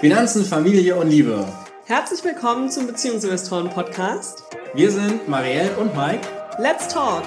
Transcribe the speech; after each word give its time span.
Finanzen, 0.00 0.44
Familie 0.44 0.96
und 0.96 1.08
Liebe. 1.08 1.46
Herzlich 1.86 2.22
willkommen 2.22 2.70
zum 2.70 2.86
Beziehungsinvestoren 2.86 3.68
Podcast. 3.70 4.44
Wir 4.74 4.90
sind 4.90 5.28
Marielle 5.28 5.76
und 5.76 5.96
Mike. 5.96 6.26
Let's 6.58 6.88
talk! 6.88 7.24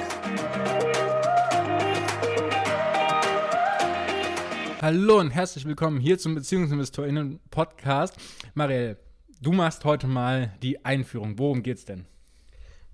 Hallo 4.82 5.20
und 5.20 5.32
herzlich 5.32 5.66
willkommen 5.66 6.00
hier 6.00 6.18
zum 6.18 6.36
Beziehungsinvestorinnen 6.36 7.40
Podcast. 7.50 8.16
Marielle, 8.54 8.98
du 9.42 9.52
machst 9.52 9.84
heute 9.86 10.08
mal 10.08 10.54
die 10.62 10.86
Einführung. 10.86 11.38
Worum 11.38 11.64
geht's 11.64 11.86
denn? 11.86 12.06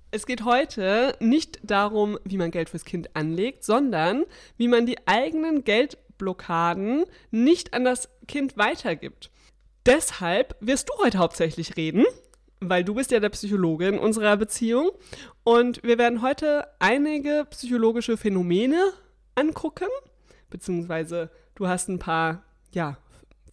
Es 0.10 0.26
geht 0.26 0.46
heute 0.46 1.16
nicht 1.20 1.60
darum, 1.64 2.18
wie 2.24 2.38
man 2.38 2.52
Geld 2.52 2.70
fürs 2.70 2.86
Kind 2.86 3.16
anlegt, 3.16 3.64
sondern 3.64 4.24
wie 4.58 4.70
man 4.70 4.86
die 4.86 5.08
eigenen 5.08 5.64
Geldblockaden 6.18 7.06
nicht 7.32 7.74
an 7.74 7.84
das 7.84 8.10
Kind 8.28 8.58
weitergibt. 8.58 9.32
Deshalb 9.86 10.56
wirst 10.60 10.90
du 10.90 11.04
heute 11.04 11.20
hauptsächlich 11.20 11.78
reden, 11.78 12.06
weil 12.60 12.84
du 12.84 12.96
bist 12.96 13.12
ja 13.12 13.20
der 13.20 13.30
Psychologe 13.30 13.88
in 13.88 14.00
unserer 14.00 14.36
Beziehung. 14.36 14.92
Und 15.44 15.82
wir 15.84 15.98
werden 15.98 16.22
heute 16.22 16.68
einige 16.80 17.46
psychologische 17.50 18.18
Phänomene 18.18 18.92
angucken, 19.36 19.88
beziehungsweise 20.50 21.30
du 21.56 21.68
hast 21.68 21.88
ein 21.88 22.00
paar 22.00 22.44
ja, 22.72 22.98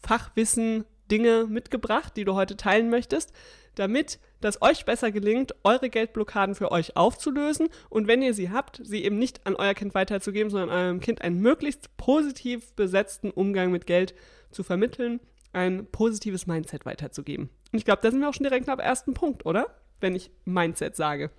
Fachwissen, 0.00 0.84
Dinge 1.10 1.46
mitgebracht, 1.46 2.16
die 2.16 2.24
du 2.24 2.34
heute 2.34 2.56
teilen 2.56 2.88
möchtest, 2.88 3.32
damit 3.74 4.18
das 4.44 4.62
euch 4.62 4.84
besser 4.84 5.10
gelingt, 5.10 5.54
eure 5.64 5.88
Geldblockaden 5.88 6.54
für 6.54 6.70
euch 6.70 6.96
aufzulösen 6.96 7.68
und 7.88 8.06
wenn 8.06 8.22
ihr 8.22 8.34
sie 8.34 8.50
habt, 8.50 8.80
sie 8.84 9.04
eben 9.04 9.18
nicht 9.18 9.46
an 9.46 9.56
euer 9.56 9.74
Kind 9.74 9.94
weiterzugeben, 9.94 10.50
sondern 10.50 10.70
eurem 10.70 11.00
Kind 11.00 11.22
einen 11.22 11.40
möglichst 11.40 11.96
positiv 11.96 12.74
besetzten 12.74 13.30
Umgang 13.30 13.70
mit 13.72 13.86
Geld 13.86 14.14
zu 14.50 14.62
vermitteln, 14.62 15.20
ein 15.52 15.86
positives 15.86 16.46
Mindset 16.46 16.84
weiterzugeben. 16.84 17.48
Und 17.72 17.78
ich 17.78 17.84
glaube, 17.84 18.00
da 18.02 18.10
sind 18.10 18.20
wir 18.20 18.28
auch 18.28 18.34
schon 18.34 18.44
direkt 18.44 18.68
am 18.68 18.80
ersten 18.80 19.14
Punkt, 19.14 19.46
oder? 19.46 19.66
Wenn 20.00 20.14
ich 20.14 20.30
Mindset 20.44 20.96
sage. 20.96 21.30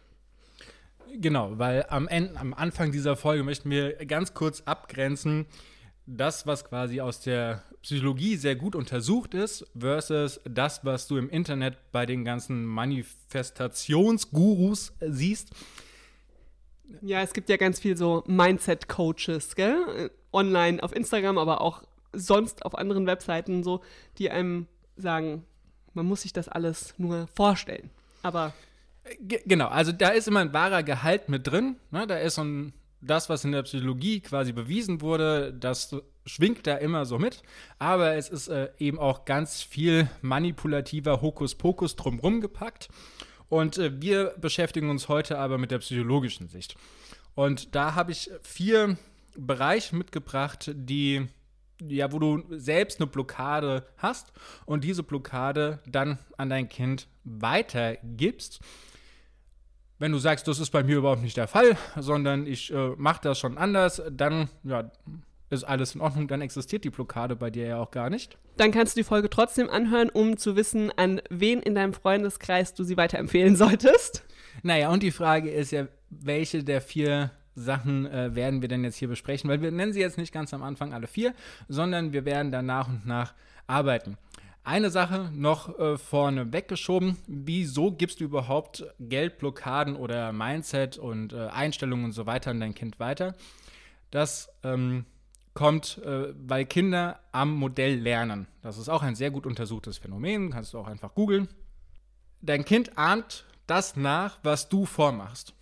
Genau, 1.13 1.57
weil 1.57 1.85
am, 1.89 2.07
Ende, 2.07 2.37
am 2.39 2.53
Anfang 2.53 2.91
dieser 2.91 3.15
Folge 3.15 3.43
möchten 3.43 3.69
wir 3.69 3.93
ganz 4.05 4.33
kurz 4.33 4.61
abgrenzen, 4.61 5.45
das, 6.07 6.45
was 6.45 6.65
quasi 6.65 7.01
aus 7.01 7.21
der 7.21 7.63
Psychologie 7.81 8.35
sehr 8.35 8.55
gut 8.55 8.75
untersucht 8.75 9.33
ist, 9.33 9.65
versus 9.77 10.39
das, 10.45 10.85
was 10.85 11.07
du 11.07 11.17
im 11.17 11.29
Internet 11.29 11.91
bei 11.91 12.05
den 12.05 12.23
ganzen 12.23 12.63
Manifestationsgurus 12.65 14.93
siehst. 15.01 15.49
Ja, 17.01 17.21
es 17.21 17.33
gibt 17.33 17.49
ja 17.49 17.57
ganz 17.57 17.79
viel 17.79 17.97
so 17.97 18.23
Mindset-Coaches, 18.27 19.55
gell? 19.55 20.11
Online 20.31 20.83
auf 20.83 20.95
Instagram, 20.95 21.39
aber 21.39 21.61
auch 21.61 21.81
sonst 22.13 22.63
auf 22.65 22.77
anderen 22.77 23.07
Webseiten 23.07 23.63
so, 23.63 23.81
die 24.17 24.29
einem 24.29 24.67
sagen, 24.95 25.43
man 25.93 26.05
muss 26.05 26.21
sich 26.21 26.31
das 26.33 26.47
alles 26.47 26.93
nur 26.97 27.25
vorstellen. 27.27 27.89
Aber. 28.21 28.53
Genau, 29.19 29.67
also 29.67 29.91
da 29.91 30.09
ist 30.09 30.27
immer 30.27 30.41
ein 30.41 30.53
wahrer 30.53 30.83
Gehalt 30.83 31.29
mit 31.29 31.47
drin. 31.47 31.77
Ne? 31.91 32.05
Da 32.07 32.17
ist 32.17 32.35
so 32.35 32.43
ein 32.43 32.73
das, 33.05 33.29
was 33.29 33.43
in 33.45 33.51
der 33.51 33.63
Psychologie 33.63 34.19
quasi 34.19 34.51
bewiesen 34.51 35.01
wurde, 35.01 35.53
das 35.53 35.95
schwingt 36.25 36.65
da 36.67 36.75
immer 36.75 37.05
so 37.05 37.19
mit. 37.19 37.43
Aber 37.79 38.15
es 38.15 38.29
ist 38.29 38.47
äh, 38.47 38.69
eben 38.79 38.99
auch 38.99 39.25
ganz 39.25 39.61
viel 39.61 40.09
manipulativer 40.21 41.21
Hokuspokus 41.21 41.95
drumrum 41.95 42.41
gepackt. 42.41 42.89
Und 43.49 43.77
äh, 43.77 44.01
wir 44.01 44.35
beschäftigen 44.39 44.89
uns 44.89 45.07
heute 45.07 45.37
aber 45.37 45.57
mit 45.57 45.71
der 45.71 45.79
psychologischen 45.79 46.47
Sicht. 46.47 46.75
Und 47.35 47.75
da 47.75 47.95
habe 47.95 48.11
ich 48.11 48.31
vier 48.41 48.97
Bereiche 49.37 49.95
mitgebracht, 49.95 50.71
die 50.73 51.27
ja, 51.81 52.11
wo 52.11 52.19
du 52.19 52.43
selbst 52.51 52.99
eine 52.99 53.07
Blockade 53.07 53.85
hast 53.97 54.31
und 54.65 54.83
diese 54.85 55.03
Blockade 55.03 55.79
dann 55.85 56.19
an 56.37 56.49
dein 56.49 56.69
Kind 56.69 57.07
weitergibst 57.25 58.61
wenn 59.99 60.11
du 60.11 60.17
sagst, 60.17 60.47
das 60.47 60.59
ist 60.59 60.71
bei 60.71 60.83
mir 60.83 60.97
überhaupt 60.97 61.21
nicht 61.21 61.37
der 61.37 61.47
Fall, 61.47 61.77
sondern 61.97 62.47
ich 62.47 62.73
äh, 62.73 62.89
mache 62.97 63.21
das 63.23 63.39
schon 63.39 63.57
anders, 63.57 64.01
dann 64.11 64.49
ja, 64.63 64.91
ist 65.49 65.63
alles 65.63 65.95
in 65.95 66.01
Ordnung, 66.01 66.27
dann 66.27 66.41
existiert 66.41 66.83
die 66.83 66.89
Blockade 66.89 67.35
bei 67.35 67.49
dir 67.49 67.67
ja 67.67 67.79
auch 67.79 67.91
gar 67.91 68.09
nicht. 68.09 68.37
Dann 68.57 68.71
kannst 68.71 68.95
du 68.95 68.99
die 68.99 69.05
Folge 69.05 69.29
trotzdem 69.29 69.69
anhören, 69.69 70.09
um 70.09 70.37
zu 70.37 70.55
wissen, 70.55 70.91
an 70.97 71.21
wen 71.29 71.61
in 71.61 71.75
deinem 71.75 71.93
Freundeskreis 71.93 72.73
du 72.73 72.83
sie 72.83 72.97
weiterempfehlen 72.97 73.55
solltest. 73.57 74.23
Naja, 74.63 74.89
und 74.89 75.03
die 75.03 75.11
Frage 75.11 75.49
ist 75.49 75.71
ja, 75.71 75.87
welche 76.09 76.63
der 76.63 76.81
vier 76.81 77.31
Sachen 77.55 78.05
äh, 78.05 78.35
werden 78.35 78.61
wir 78.61 78.69
denn 78.69 78.83
jetzt 78.83 78.97
hier 78.97 79.07
besprechen? 79.07 79.49
Weil 79.49 79.61
wir 79.61 79.71
nennen 79.71 79.93
sie 79.93 80.01
jetzt 80.01 80.17
nicht 80.17 80.33
ganz 80.33 80.53
am 80.53 80.63
Anfang 80.63 80.93
alle 80.93 81.07
vier, 81.07 81.33
sondern 81.67 82.13
wir 82.13 82.25
werden 82.25 82.51
dann 82.51 82.65
nach 82.65 82.87
und 82.87 83.05
nach 83.05 83.33
arbeiten. 83.67 84.17
Eine 84.65 84.89
Sache 84.89 85.29
noch 85.31 85.77
äh, 85.77 85.95
vorne 85.95 86.51
weggeschoben. 86.51 87.19
Wieso 87.27 87.91
gibst 87.91 88.19
du 88.19 88.23
überhaupt 88.23 88.83
Geldblockaden 88.99 89.95
oder 89.95 90.33
Mindset 90.33 90.97
und 90.97 91.33
äh, 91.33 91.49
Einstellungen 91.49 92.05
und 92.05 92.13
so 92.13 92.25
weiter 92.25 92.49
an 92.49 92.59
dein 92.59 92.73
Kind 92.73 92.99
weiter? 92.99 93.35
Das 94.09 94.49
ähm, 94.63 95.05
kommt, 95.53 95.99
äh, 95.99 96.33
weil 96.35 96.65
Kinder 96.65 97.19
am 97.31 97.53
Modell 97.53 97.99
lernen. 97.99 98.47
Das 98.63 98.79
ist 98.79 98.89
auch 98.89 99.03
ein 99.03 99.13
sehr 99.13 99.29
gut 99.29 99.45
untersuchtes 99.45 99.99
Phänomen, 99.99 100.49
kannst 100.49 100.73
du 100.73 100.79
auch 100.79 100.87
einfach 100.87 101.13
googeln. 101.13 101.47
Dein 102.41 102.65
Kind 102.65 102.97
ahnt 102.97 103.45
das 103.67 103.95
nach, 103.95 104.39
was 104.41 104.67
du 104.67 104.87
vormachst. 104.87 105.53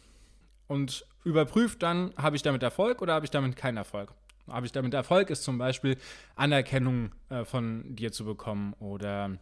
Und 0.67 1.05
überprüft 1.25 1.83
dann, 1.83 2.13
habe 2.15 2.37
ich 2.37 2.41
damit 2.41 2.63
Erfolg 2.63 3.01
oder 3.01 3.15
habe 3.15 3.25
ich 3.25 3.31
damit 3.31 3.57
keinen 3.57 3.75
Erfolg 3.75 4.13
habe 4.47 4.65
ich 4.65 4.71
damit 4.71 4.93
Erfolg, 4.93 5.29
ist 5.29 5.43
zum 5.43 5.57
Beispiel 5.57 5.97
Anerkennung 6.35 7.11
äh, 7.29 7.45
von 7.45 7.95
dir 7.95 8.11
zu 8.11 8.25
bekommen 8.25 8.73
oder 8.79 9.37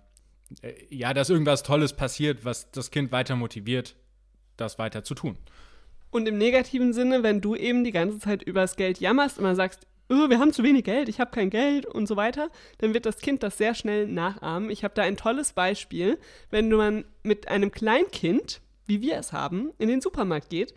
äh, 0.62 0.73
ja, 0.89 1.13
dass 1.13 1.29
irgendwas 1.29 1.63
Tolles 1.63 1.94
passiert, 1.94 2.45
was 2.45 2.72
das 2.72 2.91
Kind 2.91 3.12
weiter 3.12 3.35
motiviert, 3.35 3.95
das 4.57 4.79
weiter 4.79 5.03
zu 5.03 5.16
tun. 5.16 5.38
Und 6.12 6.28
im 6.28 6.38
negativen 6.38 6.94
Sinne, 6.94 7.23
wenn 7.23 7.41
du 7.41 7.56
eben 7.56 7.84
die 7.84 7.91
ganze 7.91 8.19
Zeit 8.19 8.44
übers 8.44 8.75
Geld 8.75 9.00
jammerst, 9.00 9.38
immer 9.38 9.56
sagst, 9.56 9.88
oh, 10.09 10.29
wir 10.29 10.39
haben 10.39 10.51
zu 10.51 10.63
wenig 10.63 10.84
Geld, 10.84 11.07
ich 11.07 11.22
habe 11.22 11.31
kein 11.31 11.50
Geld 11.50 11.85
und 11.85 12.06
so 12.06 12.18
weiter, 12.18 12.50
dann 12.79 12.94
wird 12.94 13.06
das 13.06 13.19
Kind 13.19 13.44
das 13.44 13.57
sehr 13.57 13.73
schnell 13.73 14.07
nachahmen. 14.07 14.69
Ich 14.69 14.83
habe 14.83 14.94
da 14.94 15.03
ein 15.03 15.16
tolles 15.16 15.53
Beispiel, 15.53 16.19
wenn 16.50 16.69
man 16.69 17.06
mit 17.23 17.47
einem 17.47 17.72
Kleinkind, 17.72 18.62
wie 18.88 19.01
wir 19.01 19.18
es 19.18 19.31
haben, 19.31 19.72
in 19.78 19.88
den 19.88 20.01
Supermarkt 20.01 20.50
geht 20.50 20.73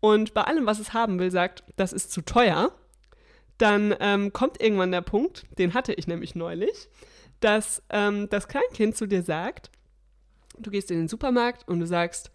und 0.00 0.32
bei 0.32 0.42
allem, 0.42 0.64
was 0.64 0.78
es 0.78 0.94
haben 0.94 1.18
will, 1.18 1.30
sagt, 1.30 1.64
das 1.76 1.92
ist 1.92 2.10
zu 2.12 2.22
teuer, 2.22 2.72
dann 3.58 3.94
ähm, 4.00 4.32
kommt 4.32 4.62
irgendwann 4.62 4.92
der 4.92 5.02
Punkt, 5.02 5.46
den 5.58 5.74
hatte 5.74 5.92
ich 5.92 6.06
nämlich 6.06 6.34
neulich, 6.34 6.88
dass 7.40 7.82
ähm, 7.90 8.28
das 8.30 8.48
Kleinkind 8.48 8.96
zu 8.96 9.06
dir 9.06 9.22
sagt, 9.22 9.70
du 10.58 10.70
gehst 10.70 10.90
in 10.90 10.98
den 10.98 11.08
Supermarkt 11.08 11.66
und 11.68 11.80
du 11.80 11.86
sagst, 11.86 12.30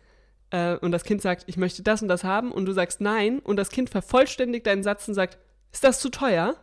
äh, 0.51 0.75
und 0.77 0.91
das 0.91 1.03
Kind 1.03 1.21
sagt, 1.21 1.43
ich 1.47 1.57
möchte 1.57 1.81
das 1.83 2.01
und 2.01 2.07
das 2.07 2.23
haben, 2.23 2.51
und 2.51 2.65
du 2.65 2.73
sagst 2.73 3.01
nein, 3.01 3.39
und 3.39 3.57
das 3.57 3.69
Kind 3.69 3.89
vervollständigt 3.89 4.67
deinen 4.67 4.83
Satz 4.83 5.07
und 5.07 5.13
sagt, 5.13 5.37
ist 5.71 5.83
das 5.83 5.99
zu 5.99 6.09
teuer? 6.09 6.55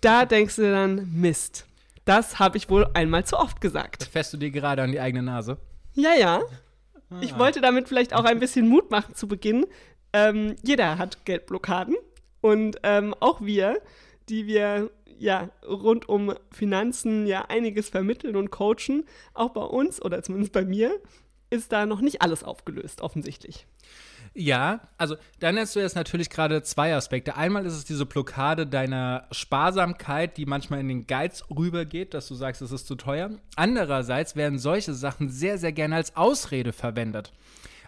Da 0.00 0.26
denkst 0.26 0.56
du 0.56 0.70
dann, 0.70 1.08
Mist. 1.12 1.66
Das 2.04 2.38
habe 2.38 2.56
ich 2.56 2.70
wohl 2.70 2.86
einmal 2.94 3.24
zu 3.24 3.36
oft 3.38 3.60
gesagt. 3.60 4.02
Das 4.02 4.08
fährst 4.08 4.32
du 4.32 4.36
dir 4.36 4.50
gerade 4.50 4.82
an 4.82 4.92
die 4.92 5.00
eigene 5.00 5.22
Nase? 5.22 5.58
Ja, 5.94 6.14
ja. 6.14 6.42
Ah. 7.10 7.18
Ich 7.20 7.38
wollte 7.38 7.60
damit 7.60 7.88
vielleicht 7.88 8.14
auch 8.14 8.24
ein 8.24 8.38
bisschen 8.38 8.68
Mut 8.68 8.90
machen 8.90 9.14
zu 9.14 9.28
Beginn. 9.28 9.66
Ähm, 10.12 10.56
jeder 10.62 10.98
hat 10.98 11.24
Geldblockaden. 11.24 11.96
Und 12.40 12.78
ähm, 12.82 13.14
auch 13.20 13.40
wir, 13.40 13.80
die 14.28 14.46
wir 14.46 14.90
ja 15.18 15.50
rund 15.66 16.08
um 16.08 16.34
Finanzen 16.50 17.26
ja 17.26 17.46
einiges 17.46 17.88
vermitteln 17.88 18.36
und 18.36 18.50
coachen, 18.50 19.04
auch 19.34 19.50
bei 19.50 19.62
uns 19.62 20.00
oder 20.00 20.22
zumindest 20.22 20.52
bei 20.52 20.64
mir, 20.64 21.00
ist 21.50 21.72
da 21.72 21.86
noch 21.86 22.00
nicht 22.00 22.22
alles 22.22 22.44
aufgelöst, 22.44 23.00
offensichtlich. 23.00 23.66
Ja, 24.34 24.80
also 24.98 25.16
dann 25.40 25.58
hast 25.58 25.74
du 25.74 25.80
jetzt 25.80 25.96
natürlich 25.96 26.30
gerade 26.30 26.62
zwei 26.62 26.94
Aspekte. 26.94 27.36
Einmal 27.36 27.66
ist 27.66 27.72
es 27.72 27.84
diese 27.84 28.06
Blockade 28.06 28.66
deiner 28.66 29.26
Sparsamkeit, 29.32 30.36
die 30.36 30.46
manchmal 30.46 30.80
in 30.80 30.88
den 30.88 31.06
Geiz 31.06 31.44
rübergeht, 31.50 32.14
dass 32.14 32.28
du 32.28 32.34
sagst, 32.34 32.62
es 32.62 32.70
ist 32.70 32.86
zu 32.86 32.94
teuer. 32.94 33.30
Andererseits 33.56 34.36
werden 34.36 34.58
solche 34.58 34.94
Sachen 34.94 35.28
sehr, 35.28 35.58
sehr 35.58 35.72
gerne 35.72 35.96
als 35.96 36.14
Ausrede 36.16 36.72
verwendet. 36.72 37.32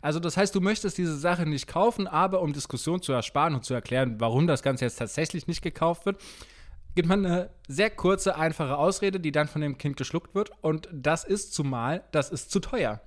Also 0.03 0.21
das 0.21 0.37
heißt, 0.37 0.55
du 0.55 0.61
möchtest 0.61 0.99
diese 0.99 1.17
Sache 1.17 1.47
nicht 1.47 1.67
kaufen, 1.67 2.07
aber 2.07 2.41
um 2.41 2.53
Diskussion 2.53 3.03
zu 3.03 3.13
ersparen 3.13 3.55
und 3.55 3.65
zu 3.65 3.75
erklären, 3.75 4.17
warum 4.19 4.47
das 4.47 4.63
Ganze 4.63 4.85
jetzt 4.85 4.97
tatsächlich 4.97 5.47
nicht 5.47 5.63
gekauft 5.63 6.07
wird, 6.07 6.21
gibt 6.95 7.09
man 7.09 7.25
eine 7.25 7.51
sehr 7.69 7.91
kurze, 7.91 8.37
einfache 8.37 8.77
Ausrede, 8.77 9.21
die 9.21 9.33
dann 9.33 9.49
von 9.49 9.61
dem 9.61 9.79
Kind 9.79 9.97
geschluckt 9.97 10.35
wird. 10.35 10.51
Und 10.61 10.89
das 10.93 11.25
ist 11.25 11.55
zumal, 11.55 12.05
das 12.13 12.31
ist 12.31 12.51
zu 12.51 12.61
teuer. 12.61 13.01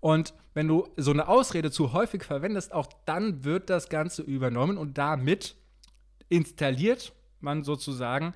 Und 0.00 0.34
wenn 0.52 0.68
du 0.68 0.88
so 0.96 1.10
eine 1.10 1.28
Ausrede 1.28 1.70
zu 1.70 1.92
häufig 1.92 2.24
verwendest, 2.24 2.72
auch 2.72 2.88
dann 3.06 3.44
wird 3.44 3.70
das 3.70 3.88
Ganze 3.88 4.22
übernommen 4.22 4.78
und 4.78 4.98
damit 4.98 5.56
installiert 6.28 7.12
man 7.40 7.64
sozusagen 7.64 8.34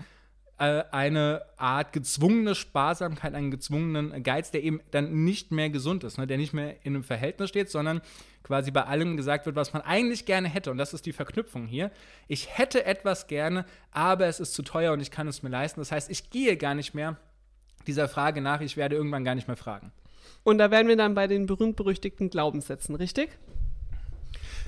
eine 0.59 1.43
Art 1.57 1.93
gezwungene 1.93 2.57
Sparsamkeit, 2.57 3.35
einen 3.35 3.53
gezwungenen 3.53 4.23
Geiz, 4.25 4.51
der 4.51 4.65
eben 4.65 4.81
dann 4.91 5.25
nicht 5.25 5.53
mehr 5.53 5.71
gesund 5.71 6.03
ist, 6.03 6.19
ne? 6.19 6.27
der 6.27 6.37
nicht 6.37 6.53
mehr 6.53 6.75
in 6.85 6.95
einem 6.95 7.05
Verhältnis 7.05 7.51
steht, 7.51 7.71
sondern 7.71 8.01
quasi 8.43 8.73
bei 8.73 8.85
allem 8.85 9.17
gesagt 9.17 9.47
wird, 9.47 9.55
was 9.55 9.73
man 9.73 9.83
eigentlich 9.83 10.27
gerne 10.27 10.49
hätte. 10.49 10.71
Und 10.73 10.79
das 10.79 10.95
ist 10.95 11.07
die 11.07 11.13
Verknüpfung 11.13 11.67
hier. 11.67 11.93
Ich 12.27 12.59
hätte 12.59 12.85
etwas 12.85 13.29
gerne, 13.29 13.67
aber 13.93 14.27
es 14.27 14.41
ist 14.41 14.55
zu 14.55 14.63
teuer 14.63 14.93
und 14.93 15.01
ich 15.01 15.13
kann 15.13 15.29
es 15.29 15.43
mir 15.45 15.51
leisten. 15.51 15.81
Das 15.81 15.93
heißt, 15.93 16.11
ich 16.11 16.31
gehe 16.31 16.57
gar 16.57 16.75
nicht 16.75 16.93
mehr 16.93 17.17
dieser 17.87 18.09
Frage 18.09 18.41
nach, 18.41 18.61
ich 18.61 18.77
werde 18.77 18.97
irgendwann 18.97 19.25
gar 19.25 19.37
nicht 19.37 19.47
mehr 19.47 19.57
fragen. 19.57 19.93
Und 20.43 20.59
da 20.59 20.71
wären 20.71 20.89
wir 20.89 20.97
dann 20.97 21.15
bei 21.15 21.27
den 21.27 21.47
berühmt-berüchtigten 21.47 22.31
Glaubenssätzen, 22.31 22.95
richtig? 22.97 23.31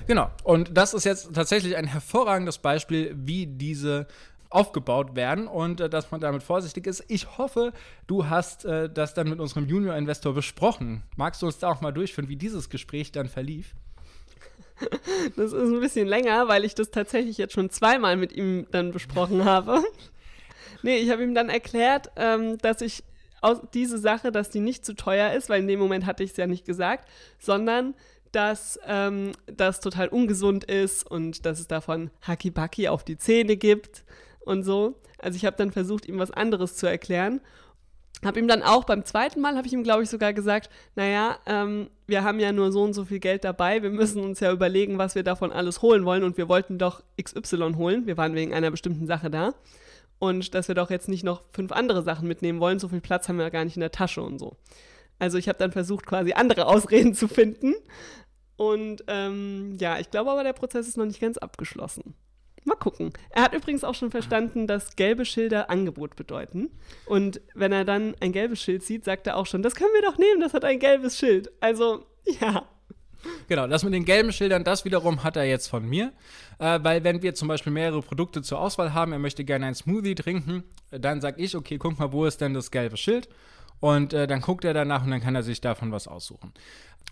Genau. 0.07 0.31
Und 0.43 0.75
das 0.75 0.93
ist 0.93 1.05
jetzt 1.05 1.33
tatsächlich 1.33 1.75
ein 1.75 1.85
hervorragendes 1.85 2.57
Beispiel, 2.57 3.13
wie 3.15 3.47
diese 3.47 4.07
aufgebaut 4.51 5.15
werden 5.15 5.47
und 5.47 5.79
äh, 5.79 5.89
dass 5.89 6.11
man 6.11 6.21
damit 6.21 6.43
vorsichtig 6.43 6.85
ist. 6.85 7.03
Ich 7.07 7.37
hoffe, 7.37 7.73
du 8.05 8.29
hast 8.29 8.65
äh, 8.65 8.89
das 8.89 9.13
dann 9.13 9.29
mit 9.29 9.39
unserem 9.39 9.67
Junior-Investor 9.67 10.33
besprochen. 10.33 11.03
Magst 11.15 11.41
du 11.41 11.47
uns 11.47 11.57
da 11.57 11.69
auch 11.69 11.81
mal 11.81 11.91
durchführen, 11.91 12.29
wie 12.29 12.35
dieses 12.35 12.69
Gespräch 12.69 13.11
dann 13.11 13.27
verlief? 13.27 13.73
Das 15.35 15.53
ist 15.53 15.71
ein 15.71 15.79
bisschen 15.79 16.07
länger, 16.07 16.47
weil 16.47 16.65
ich 16.65 16.73
das 16.73 16.89
tatsächlich 16.89 17.37
jetzt 17.37 17.53
schon 17.53 17.69
zweimal 17.69 18.17
mit 18.17 18.31
ihm 18.31 18.65
dann 18.71 18.91
besprochen 18.91 19.45
habe. 19.45 19.83
Nee, 20.81 20.97
ich 20.97 21.11
habe 21.11 21.23
ihm 21.23 21.35
dann 21.35 21.49
erklärt, 21.49 22.09
ähm, 22.15 22.57
dass 22.57 22.81
ich 22.81 23.03
diese 23.75 23.99
Sache, 23.99 24.31
dass 24.31 24.49
die 24.49 24.59
nicht 24.59 24.83
zu 24.83 24.95
teuer 24.95 25.33
ist, 25.33 25.49
weil 25.49 25.61
in 25.61 25.67
dem 25.67 25.79
Moment 25.79 26.07
hatte 26.07 26.23
ich 26.23 26.31
es 26.31 26.37
ja 26.37 26.47
nicht 26.47 26.65
gesagt, 26.65 27.07
sondern 27.39 27.93
dass 28.31 28.79
ähm, 28.87 29.33
das 29.45 29.81
total 29.81 30.07
ungesund 30.07 30.63
ist 30.63 31.09
und 31.09 31.45
dass 31.45 31.59
es 31.59 31.67
davon 31.67 32.09
Haki-Baki 32.21 32.87
auf 32.87 33.03
die 33.03 33.17
Zähne 33.17 33.57
gibt 33.57 34.03
und 34.45 34.63
so. 34.63 34.95
Also 35.17 35.35
ich 35.35 35.45
habe 35.45 35.57
dann 35.57 35.71
versucht, 35.71 36.07
ihm 36.07 36.19
was 36.19 36.31
anderes 36.31 36.75
zu 36.75 36.87
erklären. 36.87 37.41
Habe 38.23 38.39
ihm 38.39 38.47
dann 38.47 38.61
auch 38.61 38.83
beim 38.83 39.03
zweiten 39.03 39.41
Mal, 39.41 39.55
habe 39.55 39.65
ich 39.65 39.73
ihm, 39.73 39.83
glaube 39.83 40.03
ich, 40.03 40.09
sogar 40.09 40.33
gesagt, 40.33 40.69
naja, 40.95 41.39
ähm, 41.47 41.89
wir 42.05 42.23
haben 42.23 42.39
ja 42.39 42.51
nur 42.51 42.71
so 42.71 42.83
und 42.83 42.93
so 42.93 43.05
viel 43.05 43.19
Geld 43.19 43.43
dabei, 43.43 43.81
wir 43.81 43.89
müssen 43.89 44.23
uns 44.23 44.39
ja 44.39 44.51
überlegen, 44.51 44.99
was 44.99 45.15
wir 45.15 45.23
davon 45.23 45.51
alles 45.51 45.81
holen 45.81 46.05
wollen 46.05 46.23
und 46.23 46.37
wir 46.37 46.47
wollten 46.47 46.77
doch 46.77 47.03
XY 47.19 47.73
holen, 47.77 48.05
wir 48.05 48.17
waren 48.17 48.35
wegen 48.35 48.53
einer 48.53 48.69
bestimmten 48.69 49.07
Sache 49.07 49.31
da 49.31 49.55
und 50.19 50.53
dass 50.53 50.67
wir 50.67 50.75
doch 50.75 50.91
jetzt 50.91 51.09
nicht 51.09 51.23
noch 51.23 51.41
fünf 51.51 51.71
andere 51.71 52.03
Sachen 52.03 52.27
mitnehmen 52.27 52.59
wollen, 52.59 52.77
so 52.77 52.89
viel 52.89 53.01
Platz 53.01 53.27
haben 53.27 53.37
wir 53.37 53.45
ja 53.45 53.49
gar 53.49 53.65
nicht 53.65 53.77
in 53.77 53.81
der 53.81 53.91
Tasche 53.91 54.21
und 54.21 54.37
so. 54.37 54.55
Also 55.17 55.39
ich 55.39 55.47
habe 55.47 55.57
dann 55.57 55.71
versucht, 55.71 56.05
quasi 56.05 56.33
andere 56.33 56.65
Ausreden 56.67 57.15
zu 57.15 57.27
finden 57.27 57.73
und 58.55 59.03
ähm, 59.07 59.77
ja, 59.79 59.97
ich 59.97 60.11
glaube 60.11 60.29
aber, 60.29 60.43
der 60.43 60.53
Prozess 60.53 60.87
ist 60.87 60.97
noch 60.97 61.07
nicht 61.07 61.21
ganz 61.21 61.39
abgeschlossen. 61.39 62.13
Mal 62.63 62.75
gucken. 62.75 63.11
Er 63.31 63.43
hat 63.43 63.55
übrigens 63.55 63.83
auch 63.83 63.95
schon 63.95 64.11
verstanden, 64.11 64.67
dass 64.67 64.95
gelbe 64.95 65.25
Schilder 65.25 65.69
Angebot 65.69 66.15
bedeuten. 66.15 66.69
Und 67.05 67.41
wenn 67.55 67.71
er 67.71 67.85
dann 67.85 68.15
ein 68.19 68.31
gelbes 68.31 68.61
Schild 68.61 68.83
sieht, 68.83 69.03
sagt 69.03 69.25
er 69.25 69.37
auch 69.37 69.47
schon, 69.47 69.63
das 69.63 69.73
können 69.73 69.89
wir 69.93 70.03
doch 70.03 70.17
nehmen, 70.17 70.41
das 70.41 70.53
hat 70.53 70.63
ein 70.63 70.77
gelbes 70.77 71.17
Schild. 71.17 71.51
Also, 71.59 72.05
ja. 72.39 72.67
Genau, 73.47 73.67
das 73.67 73.83
mit 73.83 73.93
den 73.93 74.05
gelben 74.05 74.31
Schildern, 74.31 74.63
das 74.63 74.85
wiederum 74.85 75.23
hat 75.23 75.35
er 75.35 75.45
jetzt 75.45 75.67
von 75.67 75.87
mir. 75.87 76.11
Äh, 76.59 76.79
weil 76.83 77.03
wenn 77.03 77.21
wir 77.21 77.33
zum 77.33 77.47
Beispiel 77.47 77.71
mehrere 77.71 78.01
Produkte 78.01 78.41
zur 78.41 78.59
Auswahl 78.59 78.93
haben, 78.93 79.11
er 79.11 79.19
möchte 79.19 79.43
gerne 79.43 79.65
einen 79.65 79.75
Smoothie 79.75 80.15
trinken, 80.15 80.63
dann 80.91 81.21
sage 81.21 81.41
ich, 81.41 81.55
okay, 81.55 81.77
guck 81.77 81.99
mal, 81.99 82.11
wo 82.11 82.25
ist 82.25 82.41
denn 82.41 82.53
das 82.53 82.71
gelbe 82.71 82.97
Schild? 82.97 83.29
Und 83.81 84.13
äh, 84.13 84.27
dann 84.27 84.39
guckt 84.39 84.63
er 84.63 84.73
danach 84.73 85.03
und 85.03 85.11
dann 85.11 85.19
kann 85.19 85.35
er 85.35 85.43
sich 85.43 85.59
davon 85.59 85.91
was 85.91 86.07
aussuchen. 86.07 86.53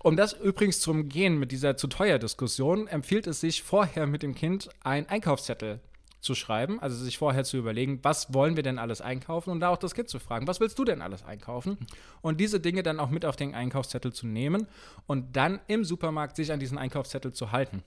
Um 0.02 0.16
das 0.16 0.34
übrigens 0.34 0.80
zu 0.80 0.92
umgehen 0.92 1.38
mit 1.38 1.52
dieser 1.52 1.76
zu 1.76 1.88
teuer 1.88 2.20
Diskussion, 2.20 2.88
empfiehlt 2.88 3.28
es 3.28 3.42
sich 3.42 3.64
vorher 3.64 4.08
mit 4.08 4.24
dem 4.24 4.34
Kind 4.34 4.70
einen 4.82 5.08
Einkaufszettel 5.08 5.82
zu 6.22 6.36
schreiben, 6.36 6.80
also 6.80 6.96
sich 6.96 7.18
vorher 7.18 7.44
zu 7.44 7.58
überlegen, 7.58 8.00
was 8.04 8.34
wollen 8.34 8.56
wir 8.56 8.64
denn 8.64 8.78
alles 8.78 9.02
einkaufen 9.02 9.52
und 9.52 9.62
da 9.62 9.70
auch 9.70 9.78
das 9.78 9.96
Kind 9.96 10.10
zu 10.10 10.20
fragen, 10.20 10.48
was 10.48 10.60
willst 10.60 10.78
du 10.78 10.86
denn 10.86 11.02
alles 11.02 11.24
einkaufen? 11.24 11.78
Und 12.22 12.40
diese 12.40 12.60
Dinge 12.60 12.84
dann 12.84 13.00
auch 13.00 13.10
mit 13.10 13.26
auf 13.26 13.36
den 13.36 13.56
Einkaufszettel 13.56 14.14
zu 14.14 14.28
nehmen 14.28 14.68
und 15.08 15.36
dann 15.36 15.60
im 15.68 15.84
Supermarkt 15.84 16.36
sich 16.36 16.52
an 16.52 16.60
diesen 16.60 16.78
Einkaufszettel 16.78 17.34
zu 17.34 17.52
halten. 17.52 17.84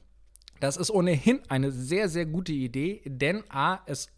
Das 0.60 0.76
ist 0.76 0.90
ohnehin 0.90 1.40
eine 1.48 1.72
sehr, 1.72 2.08
sehr 2.08 2.24
gute 2.26 2.52
Idee, 2.52 3.02
denn 3.04 3.42
A, 3.50 3.80
es 3.86 4.08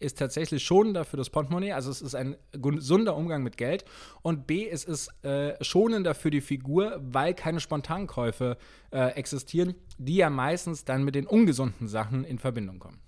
ist 0.00 0.18
tatsächlich 0.18 0.64
schonender 0.64 1.04
für 1.04 1.16
das 1.16 1.30
Portemonnaie, 1.30 1.72
also 1.72 1.90
es 1.90 2.02
ist 2.02 2.14
ein 2.14 2.36
gesunder 2.52 3.14
Umgang 3.16 3.42
mit 3.42 3.56
Geld. 3.56 3.84
Und 4.22 4.46
B, 4.46 4.68
es 4.68 4.84
ist 4.84 5.10
äh, 5.24 5.62
schonender 5.62 6.14
für 6.14 6.30
die 6.30 6.40
Figur, 6.40 6.98
weil 7.00 7.34
keine 7.34 7.60
Spontankäufe 7.60 8.56
äh, 8.90 9.12
existieren, 9.12 9.74
die 9.98 10.16
ja 10.16 10.30
meistens 10.30 10.84
dann 10.84 11.04
mit 11.04 11.14
den 11.14 11.26
ungesunden 11.26 11.86
Sachen 11.86 12.24
in 12.24 12.38
Verbindung 12.38 12.78
kommen. 12.78 12.98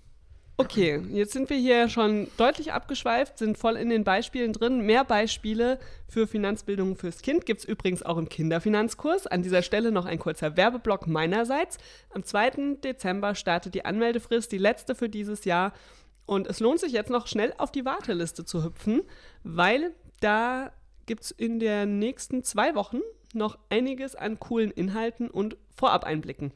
Okay, 0.55 1.01
jetzt 1.09 1.33
sind 1.33 1.49
wir 1.49 1.57
hier 1.57 1.89
schon 1.89 2.27
deutlich 2.37 2.73
abgeschweift, 2.73 3.39
sind 3.39 3.57
voll 3.57 3.75
in 3.75 3.89
den 3.89 4.03
Beispielen 4.03 4.53
drin. 4.53 4.81
Mehr 4.81 5.03
Beispiele 5.03 5.79
für 6.07 6.27
Finanzbildung 6.27 6.95
fürs 6.95 7.23
Kind 7.23 7.47
gibt 7.47 7.61
es 7.61 7.65
übrigens 7.65 8.03
auch 8.03 8.17
im 8.17 8.29
Kinderfinanzkurs. 8.29 9.25
An 9.25 9.41
dieser 9.41 9.63
Stelle 9.63 9.91
noch 9.91 10.05
ein 10.05 10.19
kurzer 10.19 10.55
Werbeblock 10.55 11.07
meinerseits. 11.07 11.79
Am 12.11 12.23
2. 12.23 12.75
Dezember 12.83 13.33
startet 13.33 13.73
die 13.73 13.83
Anmeldefrist, 13.83 14.51
die 14.51 14.59
letzte 14.59 14.93
für 14.93 15.09
dieses 15.09 15.43
Jahr. 15.43 15.73
Und 16.25 16.47
es 16.47 16.59
lohnt 16.59 16.79
sich 16.79 16.93
jetzt 16.93 17.09
noch 17.09 17.27
schnell 17.27 17.53
auf 17.57 17.71
die 17.71 17.85
Warteliste 17.85 18.45
zu 18.45 18.63
hüpfen, 18.63 19.01
weil 19.43 19.93
da 20.21 20.71
gibt 21.05 21.23
es 21.23 21.31
in 21.31 21.59
den 21.59 21.99
nächsten 21.99 22.43
zwei 22.43 22.75
Wochen 22.75 22.99
noch 23.33 23.57
einiges 23.69 24.15
an 24.15 24.39
coolen 24.39 24.71
Inhalten 24.71 25.29
und 25.29 25.57
Vorab-Einblicken. 25.75 26.53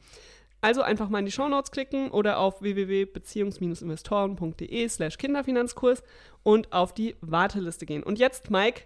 Also 0.60 0.82
einfach 0.82 1.08
mal 1.08 1.20
in 1.20 1.26
die 1.26 1.32
Shownotes 1.32 1.70
klicken 1.70 2.10
oder 2.10 2.38
auf 2.38 2.60
www.beziehungs-investoren.de 2.62 4.88
slash 4.88 5.16
Kinderfinanzkurs 5.18 6.02
und 6.42 6.72
auf 6.72 6.92
die 6.92 7.14
Warteliste 7.20 7.86
gehen. 7.86 8.02
Und 8.02 8.18
jetzt, 8.18 8.50
Mike, 8.50 8.82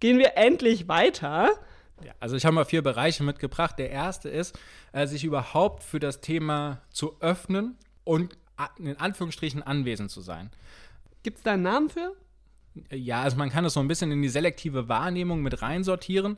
gehen 0.00 0.18
wir 0.18 0.38
endlich 0.38 0.88
weiter. 0.88 1.50
Ja, 2.02 2.14
also 2.20 2.36
ich 2.36 2.46
habe 2.46 2.54
mal 2.54 2.64
vier 2.64 2.80
Bereiche 2.82 3.22
mitgebracht. 3.22 3.78
Der 3.78 3.90
erste 3.90 4.30
ist, 4.30 4.58
äh, 4.92 5.06
sich 5.06 5.24
überhaupt 5.24 5.82
für 5.82 6.00
das 6.00 6.22
Thema 6.22 6.80
zu 6.88 7.20
öffnen 7.20 7.76
und 8.04 8.38
in 8.78 8.96
Anführungsstrichen 8.96 9.62
anwesend 9.62 10.10
zu 10.10 10.20
sein. 10.20 10.50
Gibt 11.22 11.38
es 11.38 11.42
da 11.42 11.52
einen 11.52 11.62
Namen 11.62 11.90
für? 11.90 12.14
Ja, 12.90 13.22
also 13.22 13.36
man 13.36 13.50
kann 13.50 13.64
es 13.64 13.74
so 13.74 13.80
ein 13.80 13.88
bisschen 13.88 14.12
in 14.12 14.22
die 14.22 14.28
selektive 14.28 14.88
Wahrnehmung 14.88 15.42
mit 15.42 15.62
reinsortieren. 15.62 16.36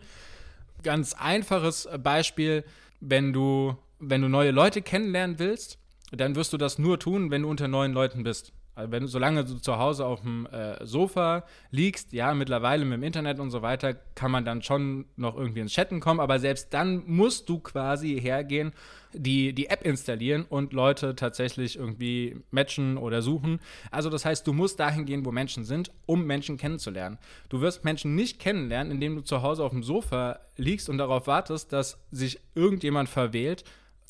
Ganz 0.83 1.15
einfaches 1.15 1.89
Beispiel, 2.03 2.65
wenn 3.01 3.33
du, 3.33 3.77
wenn 3.99 4.23
du 4.23 4.29
neue 4.29 4.51
Leute 4.51 4.83
kennenlernen 4.83 5.39
willst, 5.39 5.79
dann 6.11 6.35
wirst 6.35 6.53
du 6.53 6.57
das 6.57 6.79
nur 6.79 6.99
tun, 6.99 7.31
wenn 7.31 7.43
du 7.43 7.49
unter 7.49 7.69
neuen 7.69 7.93
Leuten 7.93 8.23
bist. 8.23 8.53
Also 8.75 8.91
wenn, 8.91 9.07
solange 9.07 9.45
du 9.45 9.59
zu 9.59 9.77
Hause 9.77 10.07
auf 10.07 10.23
dem 10.23 10.47
äh, 10.47 10.85
Sofa 10.85 11.45
liegst, 11.71 12.13
ja, 12.13 12.33
mittlerweile 12.33 12.87
mit 12.87 12.95
dem 12.95 13.03
Internet 13.03 13.39
und 13.39 13.51
so 13.51 13.61
weiter, 13.61 13.95
kann 14.15 14.31
man 14.31 14.47
dann 14.47 14.63
schon 14.63 15.05
noch 15.17 15.37
irgendwie 15.37 15.61
ins 15.61 15.73
Chatten 15.73 16.01
kommen, 16.01 16.21
aber 16.21 16.39
selbst 16.39 16.73
dann 16.73 17.03
musst 17.07 17.51
du 17.51 17.59
quasi 17.59 18.19
hergehen, 18.19 18.73
die, 19.13 19.53
die 19.53 19.67
App 19.67 19.85
installieren 19.85 20.47
und 20.49 20.73
Leute 20.73 21.15
tatsächlich 21.15 21.77
irgendwie 21.77 22.37
matchen 22.51 22.97
oder 22.97 23.21
suchen. 23.21 23.61
Also 23.91 24.09
das 24.09 24.25
heißt, 24.25 24.47
du 24.47 24.55
musst 24.55 24.81
dahin 24.81 25.05
gehen, 25.05 25.27
wo 25.27 25.33
Menschen 25.33 25.67
sind, 25.67 25.91
um 26.07 26.25
Menschen 26.27 26.57
kennenzulernen. 26.57 27.19
Du 27.51 27.61
wirst 27.61 27.85
Menschen 27.85 28.15
nicht 28.15 28.39
kennenlernen, 28.39 28.91
indem 28.91 29.17
du 29.17 29.21
zu 29.21 29.43
Hause 29.43 29.65
auf 29.65 29.73
dem 29.73 29.83
Sofa 29.83 30.39
liegst 30.57 30.89
und 30.89 30.97
darauf 30.97 31.27
wartest, 31.27 31.75
dass 31.75 31.99
sich 32.11 32.41
irgendjemand 32.55 33.11
verwählt. 33.11 33.65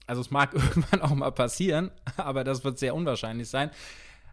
Also 0.06 0.20
es 0.20 0.30
mag 0.30 0.54
irgendwann 0.54 1.02
auch 1.02 1.14
mal 1.16 1.32
passieren, 1.32 1.90
aber 2.16 2.44
das 2.44 2.62
wird 2.62 2.78
sehr 2.78 2.94
unwahrscheinlich 2.94 3.48
sein 3.48 3.72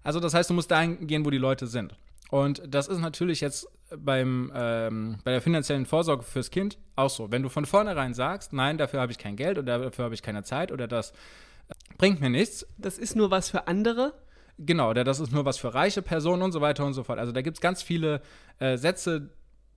also 0.04 0.20
das 0.20 0.34
heißt, 0.34 0.50
du 0.50 0.54
musst 0.54 0.72
dahin 0.72 1.08
gehen, 1.08 1.26
wo 1.26 1.30
die 1.30 1.38
Leute 1.38 1.68
sind. 1.68 1.96
Und 2.30 2.62
das 2.68 2.88
ist 2.88 3.00
natürlich 3.00 3.42
jetzt 3.42 3.68
beim, 3.98 4.52
ähm, 4.56 5.18
bei 5.24 5.32
der 5.32 5.42
finanziellen 5.42 5.86
Vorsorge 5.86 6.24
fürs 6.24 6.52
Kind 6.52 6.78
auch 6.96 7.10
so. 7.10 7.32
Wenn 7.32 7.42
du 7.42 7.50
von 7.50 7.66
vornherein 7.66 8.14
sagst, 8.14 8.54
nein, 8.54 8.78
dafür 8.78 9.02
habe 9.02 9.12
ich 9.12 9.18
kein 9.18 9.36
Geld 9.36 9.58
oder 9.58 9.80
dafür 9.80 10.06
habe 10.06 10.14
ich 10.14 10.22
keine 10.22 10.44
Zeit 10.44 10.72
oder 10.72 10.88
das 10.88 11.12
äh, 11.12 11.74
bringt 11.98 12.22
mir 12.22 12.30
nichts. 12.30 12.68
Das 12.78 12.98
ist 12.98 13.16
nur 13.16 13.32
was 13.32 13.50
für 13.50 13.68
andere. 13.68 14.14
Genau, 14.60 14.92
oder 14.92 15.04
das 15.04 15.20
ist 15.20 15.32
nur 15.32 15.46
was 15.46 15.58
für 15.58 15.74
reiche 15.74 16.02
Personen 16.02 16.44
und 16.44 16.52
so 16.52 16.62
weiter 16.62 16.86
und 16.86 16.94
so 16.94 17.04
fort. 17.04 17.18
Also 17.18 17.32
da 17.32 17.42
gibt 17.42 17.58
es 17.58 17.62
ganz 17.62 17.82
viele 17.82 18.22
äh, 18.60 18.78
Sätze, 18.78 19.30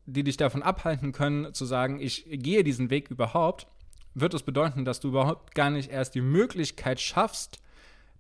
die 0.07 0.25
dich 0.25 0.37
davon 0.37 0.63
abhalten 0.63 1.13
können, 1.13 1.55
zu 1.55 1.65
sagen, 1.65 2.01
ich 2.01 2.27
gehe 2.29 2.65
diesen 2.65 2.91
Weg 2.91 3.11
überhaupt, 3.11 3.69
wird 4.15 4.35
es 4.35 4.43
bedeuten, 4.43 4.85
dass 4.85 5.01
du 5.01 5.09
überhaupt 5.09 5.55
gar 5.55 5.71
nicht 5.71 5.91
erst 5.91 6.15
die 6.15 6.21
Möglichkeit 6.21 7.01
schaffst, 7.01 7.61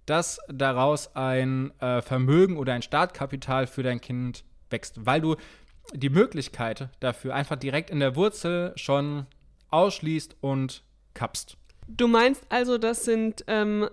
dass 0.06 0.40
daraus 0.49 1.14
ein 1.14 1.73
äh, 1.80 2.02
Vermögen 2.02 2.56
oder 2.56 2.73
ein 2.75 2.82
Startkapital 2.82 3.66
für 3.66 3.82
dein 3.82 4.00
Kind 4.00 4.44
wächst, 4.71 5.06
weil 5.06 5.21
du 5.21 5.37
die 5.94 6.11
Möglichkeit 6.11 6.88
dafür 7.00 7.35
einfach 7.35 7.56
direkt 7.56 7.90
in 7.90 8.00
der 8.00 8.16
Wurzel 8.16 8.73
schon 8.76 9.26
ausschließt 9.71 10.37
und 10.40 10.82
kappst. 11.14 11.56
Du 11.88 12.09
meinst 12.09 12.44
also, 12.49 12.78
das 12.78 13.04
sind 13.04 13.44
ähm, 13.49 13.88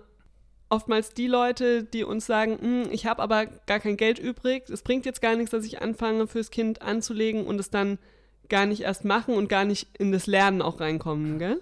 oftmals 0.68 1.12
die 1.12 1.26
Leute, 1.26 1.84
die 1.84 2.04
uns 2.04 2.26
sagen, 2.26 2.58
hm, 2.60 2.88
ich 2.90 3.06
habe 3.06 3.22
aber 3.22 3.46
gar 3.46 3.80
kein 3.80 3.96
Geld 3.96 4.18
übrig, 4.18 4.70
es 4.70 4.82
bringt 4.82 5.04
jetzt 5.04 5.20
gar 5.20 5.36
nichts, 5.36 5.50
dass 5.50 5.64
ich 5.64 5.82
anfange, 5.82 6.26
fürs 6.26 6.50
Kind 6.50 6.82
anzulegen 6.82 7.44
und 7.44 7.58
es 7.58 7.70
dann 7.70 7.98
gar 8.48 8.66
nicht 8.66 8.82
erst 8.82 9.04
machen 9.04 9.34
und 9.34 9.48
gar 9.48 9.64
nicht 9.64 9.98
in 9.98 10.12
das 10.12 10.26
Lernen 10.26 10.62
auch 10.62 10.80
reinkommen, 10.80 11.38
gell? 11.38 11.60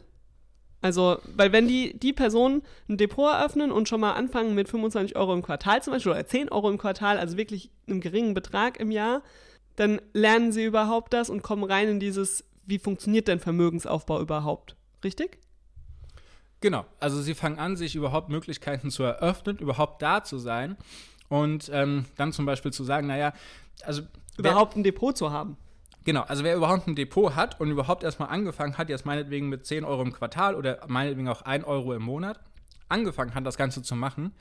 Also, 0.81 1.19
weil 1.35 1.53
wenn 1.53 1.67
die, 1.67 1.99
die 1.99 2.13
Personen 2.13 2.63
ein 2.89 2.97
Depot 2.97 3.29
eröffnen 3.29 3.73
und 3.73 3.89
schon 3.89 4.01
mal 4.01 4.13
anfangen 4.13 4.55
mit 4.55 4.69
25 4.69 5.17
Euro 5.17 5.35
im 5.35 5.43
Quartal 5.43 5.83
zum 5.83 5.93
Beispiel 5.93 6.13
oder 6.13 6.27
10 6.27 6.51
Euro 6.51 6.71
im 6.71 6.79
Quartal, 6.79 7.19
also 7.19 7.37
wirklich 7.37 7.71
einem 7.89 8.01
geringen 8.01 8.35
Betrag 8.35 8.79
im 8.79 8.93
Jahr, 8.93 9.23
dann 9.75 10.01
lernen 10.13 10.53
sie 10.53 10.65
überhaupt 10.65 11.13
das 11.13 11.31
und 11.31 11.43
kommen 11.43 11.65
rein 11.65 11.89
in 11.89 12.01
dieses, 12.01 12.45
wie 12.65 12.79
funktioniert 12.79 13.27
denn 13.27 13.41
Vermögensaufbau 13.41 14.21
überhaupt? 14.21 14.77
Richtig? 15.03 15.39
Genau, 16.61 16.85
also 16.99 17.23
sie 17.23 17.35
fangen 17.35 17.59
an, 17.59 17.77
sich 17.77 17.95
überhaupt 17.95 18.29
Möglichkeiten 18.29 18.91
zu 18.91 19.03
eröffnen, 19.05 19.59
überhaupt 19.59 20.03
da 20.03 20.25
zu 20.25 20.39
sein 20.39 20.77
und 21.29 21.71
ähm, 21.73 22.07
dann 22.17 22.33
zum 22.33 22.47
Beispiel 22.47 22.73
zu 22.73 22.85
sagen, 22.85 23.07
naja, 23.07 23.33
also 23.85 24.03
überhaupt 24.37 24.77
ein 24.77 24.83
Depot 24.83 25.17
zu 25.17 25.31
haben. 25.31 25.57
Genau, 26.09 26.23
also 26.23 26.43
wer 26.43 26.57
überhaupt 26.57 26.87
ein 26.87 26.95
Depot 26.95 27.37
hat 27.37 27.61
und 27.61 27.71
überhaupt 27.71 28.03
erstmal 28.03 28.31
angefangen 28.31 28.79
hat, 28.79 28.89
jetzt 28.89 29.05
meinetwegen 29.05 29.51
mit 29.51 29.67
10 29.67 29.85
Euro 29.85 30.01
im 30.01 30.15
Quartal 30.15 30.55
oder 30.55 30.81
meinetwegen 30.87 31.29
auch 31.29 31.43
1 31.43 31.67
Euro 31.67 31.93
im 31.93 32.01
Monat, 32.01 32.41
angefangen 32.89 33.35
hat, 33.35 33.45
das 33.45 33.59
Ganze 33.59 33.83
zu 33.83 33.95
machen, 33.95 34.33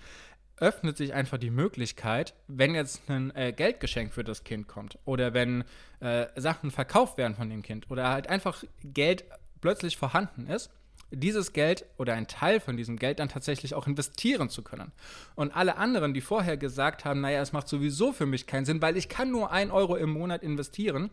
öffnet 0.55 0.95
sich 0.95 1.13
einfach 1.13 1.37
die 1.37 1.49
Möglichkeit, 1.49 2.35
wenn 2.47 2.73
jetzt 2.73 3.09
ein 3.09 3.35
äh, 3.35 3.51
Geldgeschenk 3.51 4.13
für 4.13 4.23
das 4.23 4.45
Kind 4.45 4.69
kommt 4.69 4.97
oder 5.03 5.33
wenn 5.33 5.65
äh, 5.99 6.27
Sachen 6.37 6.71
verkauft 6.71 7.17
werden 7.17 7.35
von 7.35 7.49
dem 7.49 7.63
Kind 7.63 7.91
oder 7.91 8.11
halt 8.11 8.29
einfach 8.29 8.63
Geld 8.85 9.25
plötzlich 9.59 9.97
vorhanden 9.97 10.47
ist, 10.47 10.71
dieses 11.11 11.51
Geld 11.51 11.83
oder 11.97 12.13
ein 12.13 12.27
Teil 12.27 12.61
von 12.61 12.77
diesem 12.77 12.95
Geld 12.95 13.19
dann 13.19 13.27
tatsächlich 13.27 13.75
auch 13.75 13.87
investieren 13.87 14.47
zu 14.47 14.61
können. 14.61 14.93
Und 15.35 15.53
alle 15.53 15.75
anderen, 15.75 16.13
die 16.13 16.21
vorher 16.21 16.55
gesagt 16.55 17.03
haben, 17.03 17.19
naja, 17.19 17.41
es 17.41 17.51
macht 17.51 17.67
sowieso 17.67 18.13
für 18.13 18.25
mich 18.25 18.47
keinen 18.47 18.63
Sinn, 18.63 18.81
weil 18.81 18.95
ich 18.95 19.09
kann 19.09 19.31
nur 19.31 19.51
ein 19.51 19.69
Euro 19.69 19.97
im 19.97 20.11
Monat 20.11 20.43
investieren, 20.43 21.09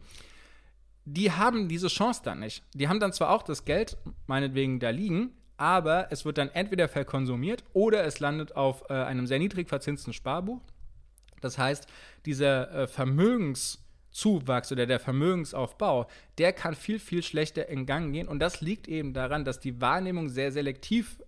die 1.05 1.33
haben 1.33 1.69
diese 1.69 1.89
Chance 1.89 2.23
dann 2.25 2.41
nicht. 2.41 2.63
Die 2.75 2.89
haben 2.89 3.01
dann 3.01 3.13
zwar 3.13 3.31
auch 3.31 3.43
das 3.43 3.65
Geld, 3.65 3.97
meinetwegen, 4.27 4.81
da 4.81 4.91
liegen, 4.91 5.33
aber 5.57 6.09
es 6.11 6.25
wird 6.25 6.39
dann 6.39 6.49
entweder 6.49 6.89
verkonsumiert 6.89 7.65
oder 7.73 8.05
es 8.05 8.21
landet 8.21 8.57
auf 8.57 8.85
äh, 8.89 8.95
einem 8.95 9.27
sehr 9.27 9.39
niedrig 9.39 9.69
verzinsten 9.69 10.13
Sparbuch. 10.13 10.61
Das 11.41 11.59
heißt, 11.59 11.87
dieser 12.25 12.73
äh, 12.73 12.87
Vermögenszuwachs 12.87 14.73
oder 14.73 14.87
der 14.87 14.99
Vermögensaufbau, 14.99 16.07
der 16.39 16.53
kann 16.53 16.75
viel, 16.75 16.99
viel 16.99 17.23
schlechter 17.23 17.69
in 17.69 17.87
Gang 17.87 18.13
gehen. 18.13 18.27
Und 18.27 18.39
das 18.39 18.63
liegt 18.63 18.89
eben 18.89 19.13
daran, 19.13 19.45
dass 19.45 19.61
die 19.61 19.81
Wahrnehmung 19.81 20.31
sehr 20.31 20.53
selektiv 20.53 21.19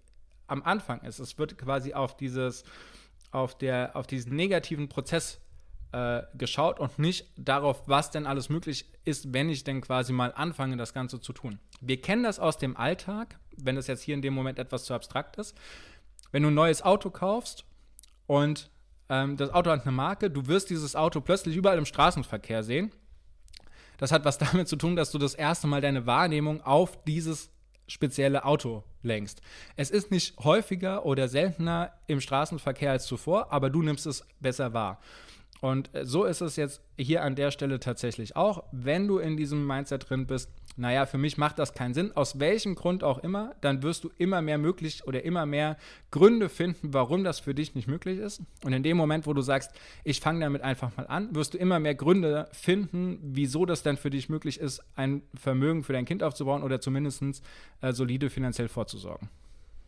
am 0.47 0.63
Anfang 0.63 1.03
ist. 1.03 1.19
Es 1.19 1.39
wird 1.39 1.59
quasi 1.59 1.93
auf 1.93 2.17
dieses, 2.17 2.65
auf 3.31 3.59
der, 3.59 3.95
auf 3.95 4.07
diesen 4.07 4.35
negativen 4.35 4.89
Prozess 4.89 5.41
äh, 5.97 6.27
geschaut 6.37 6.79
und 6.79 6.99
nicht 6.99 7.27
darauf, 7.39 7.89
was 7.89 8.11
denn 8.11 8.27
alles 8.27 8.51
möglich 8.51 8.85
ist, 9.05 9.33
wenn 9.33 9.49
ich 9.49 9.65
denn 9.65 9.81
quasi 9.81 10.13
mal 10.13 10.31
anfange, 10.37 10.77
das 10.77 10.93
Ganze 10.93 11.23
zu 11.23 11.33
tun. 11.33 11.59
Wir 11.81 12.03
kennen 12.03 12.23
das 12.23 12.39
aus 12.39 12.59
dem 12.59 12.77
Alltag, 12.77 13.39
wenn 13.57 13.79
es 13.79 13.87
jetzt 13.87 14.03
hier 14.03 14.15
in 14.15 14.21
dem 14.21 14.35
Moment 14.35 14.59
etwas 14.59 14.85
zu 14.85 14.93
abstrakt 14.93 15.39
ist. 15.39 15.57
Wenn 16.33 16.43
du 16.43 16.51
ein 16.51 16.55
neues 16.55 16.83
Auto 16.83 17.09
kaufst 17.09 17.65
und 18.27 18.69
ähm, 19.09 19.39
das 19.39 19.49
Auto 19.55 19.71
hat 19.71 19.87
eine 19.87 19.93
Marke, 19.93 20.31
du 20.31 20.47
wirst 20.49 20.69
dieses 20.69 20.95
Auto 20.97 21.23
plötzlich 21.23 21.57
überall 21.57 21.79
im 21.79 21.87
Straßenverkehr 21.87 22.63
sehen. 22.63 22.93
Das 23.97 24.13
hat 24.13 24.27
was 24.27 24.37
damit 24.39 24.69
zu 24.69 24.77
tun, 24.77 24.97
dass 24.97 25.13
du 25.13 25.19
das 25.19 25.33
erste 25.33 25.67
Mal 25.67 25.81
deine 25.81 26.05
Wahrnehmung 26.05 26.61
auf 26.61 27.03
dieses 27.05 27.49
spezielle 27.89 28.45
Auto 28.45 28.85
lenkst. 29.03 29.41
Es 29.77 29.91
ist 29.91 30.11
nicht 30.11 30.37
häufiger 30.41 31.07
oder 31.07 31.29
seltener 31.29 31.93
im 32.07 32.21
Straßenverkehr 32.21 32.91
als 32.91 33.07
zuvor, 33.07 33.51
aber 33.51 33.71
du 33.71 33.81
nimmst 33.81 34.05
es 34.05 34.27
besser 34.41 34.75
wahr. 34.75 35.01
Und 35.61 35.95
äh, 35.95 36.05
so 36.05 36.25
ist 36.25 36.41
es 36.41 36.57
jetzt 36.57 36.81
hier 36.99 37.23
an 37.23 37.35
der 37.35 37.51
Stelle 37.51 37.81
tatsächlich 37.81 38.37
auch. 38.37 38.65
Wenn 38.73 39.09
du 39.09 39.19
in 39.19 39.37
diesem 39.37 39.67
Mindset 39.67 40.09
drin 40.09 40.27
bist, 40.27 40.51
naja, 40.77 41.07
für 41.07 41.17
mich 41.17 41.39
macht 41.39 41.59
das 41.59 41.73
keinen 41.73 41.95
Sinn, 41.95 42.13
aus 42.15 42.39
welchem 42.39 42.75
Grund 42.75 43.03
auch 43.03 43.19
immer, 43.19 43.55
dann 43.63 43.83
wirst 43.83 44.05
du 44.05 44.11
immer 44.19 44.43
mehr 44.43 44.59
möglich 44.59 45.07
oder 45.07 45.25
immer 45.25 45.47
mehr 45.47 45.79
Gründe 46.11 46.51
finden, 46.51 46.93
warum 46.93 47.25
das 47.25 47.41
für 47.41 47.55
dich 47.55 47.75
nicht 47.75 47.89
möglich 47.89 48.19
ist. 48.19 48.43
Und 48.63 48.75
in 48.75 48.83
dem 48.83 48.97
Moment, 48.97 49.27
wo 49.27 49.33
du 49.33 49.41
sagst, 49.41 49.71
ich 50.05 50.21
fange 50.21 50.41
damit 50.41 50.63
einfach 50.63 50.95
mal 50.97 51.07
an, 51.07 51.35
wirst 51.35 51.55
du 51.55 51.59
immer 51.59 51.81
mehr 51.81 51.95
Gründe 51.95 52.49
finden, 52.53 53.19
wieso 53.23 53.65
das 53.65 53.83
dann 53.83 53.97
für 53.97 54.11
dich 54.11 54.29
möglich 54.29 54.61
ist, 54.61 54.83
ein 54.97 55.23
Vermögen 55.35 55.83
für 55.83 55.95
dein 55.95 56.05
Kind 56.05 56.23
aufzubauen 56.23 56.63
oder 56.63 56.81
zumindest 56.81 57.23
äh, 57.81 57.93
solide 57.93 58.29
finanziell 58.29 58.69
vorzusorgen. 58.69 59.31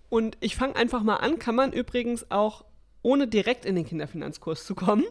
Und 0.08 0.38
ich 0.40 0.56
fange 0.56 0.76
einfach 0.76 1.02
mal 1.02 1.16
an, 1.16 1.38
kann 1.38 1.54
man 1.54 1.72
übrigens 1.74 2.30
auch, 2.30 2.64
ohne 3.02 3.28
direkt 3.28 3.66
in 3.66 3.76
den 3.76 3.84
Kinderfinanzkurs 3.84 4.64
zu 4.64 4.74
kommen, 4.74 5.04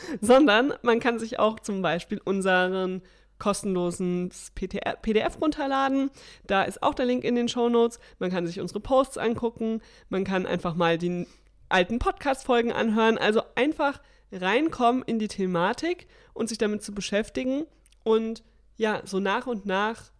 sondern 0.20 0.74
man 0.82 1.00
kann 1.00 1.18
sich 1.18 1.38
auch 1.38 1.60
zum 1.60 1.82
Beispiel 1.82 2.20
unseren 2.24 3.02
kostenlosen 3.38 4.30
PDF 4.54 5.40
runterladen. 5.40 6.10
Da 6.46 6.62
ist 6.62 6.82
auch 6.82 6.94
der 6.94 7.06
Link 7.06 7.24
in 7.24 7.34
den 7.34 7.48
Show 7.48 7.68
Notes. 7.68 7.98
Man 8.20 8.30
kann 8.30 8.46
sich 8.46 8.60
unsere 8.60 8.78
Posts 8.78 9.18
angucken. 9.18 9.80
Man 10.08 10.22
kann 10.22 10.46
einfach 10.46 10.74
mal 10.74 10.96
die 10.96 11.26
alten 11.68 11.98
Podcast-Folgen 11.98 12.72
anhören. 12.72 13.18
Also 13.18 13.42
einfach 13.56 14.00
reinkommen 14.30 15.02
in 15.02 15.18
die 15.18 15.28
Thematik 15.28 16.06
und 16.34 16.48
sich 16.48 16.58
damit 16.58 16.82
zu 16.82 16.94
beschäftigen 16.94 17.64
und 18.04 18.42
ja, 18.76 19.02
so 19.04 19.20
nach 19.20 19.46
und 19.46 19.66
nach 19.66 20.12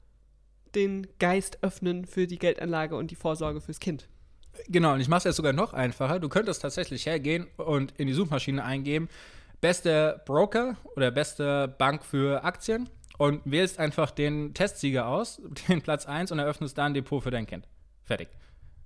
den 0.75 1.07
Geist 1.19 1.63
öffnen 1.63 2.07
für 2.07 2.27
die 2.27 2.39
Geldanlage 2.39 2.97
und 2.97 3.11
die 3.11 3.17
Vorsorge 3.17 3.61
fürs 3.61 3.81
Kind. 3.81 4.09
Genau, 4.69 4.95
und 4.95 5.01
ich 5.01 5.09
mache 5.09 5.19
es 5.19 5.25
jetzt 5.25 5.37
sogar 5.37 5.53
noch 5.53 5.73
einfacher. 5.73 6.19
Du 6.19 6.29
könntest 6.29 6.63
tatsächlich 6.63 7.07
hergehen 7.07 7.47
und 7.57 7.93
in 7.99 8.07
die 8.07 8.13
Suchmaschine 8.13 8.65
eingeben, 8.65 9.09
beste 9.63 10.21
Broker 10.27 10.77
oder 10.97 11.11
beste 11.11 11.69
Bank 11.79 12.05
für 12.05 12.45
Aktien 12.45 12.91
und 13.17 13.41
wählst 13.47 13.79
einfach 13.79 14.11
den 14.11 14.53
Testsieger 14.53 15.07
aus, 15.07 15.41
den 15.69 15.81
Platz 15.81 16.05
1 16.05 16.31
und 16.33 16.39
eröffnest 16.39 16.77
da 16.77 16.85
ein 16.85 16.93
Depot 16.93 17.23
für 17.23 17.31
dein 17.31 17.47
Kind. 17.47 17.67
Fertig. 18.05 18.29